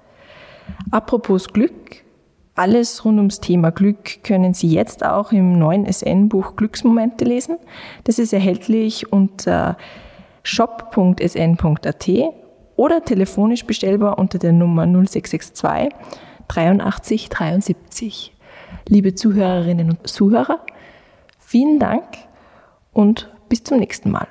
Apropos 0.90 1.50
Glück, 1.50 2.04
alles 2.56 3.06
rund 3.06 3.20
ums 3.20 3.42
Thema 3.42 3.70
Glück 3.70 4.24
können 4.24 4.56
Sie 4.56 4.70
jetzt 4.70 5.06
auch 5.06 5.32
im 5.32 5.60
neuen 5.60 5.86
SN-Buch 5.86 6.56
Glücksmomente 6.56 7.26
lesen. 7.26 7.60
Das 8.06 8.18
ist 8.18 8.34
erhältlich 8.34 9.14
unter 9.14 9.78
shop.sn.at 10.42 12.10
oder 12.76 13.06
telefonisch 13.06 13.66
bestellbar 13.68 14.18
unter 14.18 14.40
der 14.40 14.52
Nummer 14.52 14.88
0662 14.88 15.90
83 16.48 17.30
73. 17.30 18.35
Liebe 18.88 19.16
Zuhörerinnen 19.16 19.90
und 19.92 20.08
Zuhörer, 20.08 20.60
vielen 21.40 21.80
Dank 21.80 22.06
und 22.94 23.30
bis 23.50 23.64
zum 23.64 23.80
nächsten 23.80 24.12
Mal. 24.12 24.28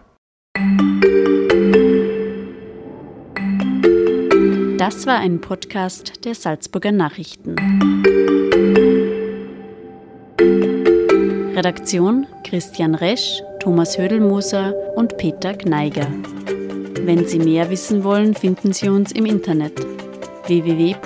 Das 4.79 5.07
war 5.07 5.19
ein 5.19 5.41
Podcast 5.41 6.25
der 6.25 6.35
Salzburger 6.35 6.93
Nachrichten. 6.93 7.57
Redaktion 11.57 12.27
Christian 12.43 12.95
Resch, 12.95 13.43
Thomas 13.61 13.97
Hödelmoser 13.97 14.75
und 14.97 15.17
Peter 15.17 15.55
Gneiger. 15.55 16.07
Wenn 17.03 17.27
Sie 17.27 17.39
mehr 17.39 17.71
wissen 17.71 18.05
wollen, 18.05 18.35
finden 18.35 18.73
Sie 18.73 18.89
uns 18.89 19.13
im 19.13 19.25
Internet 19.25 19.75
www.sn.at. 20.47 21.05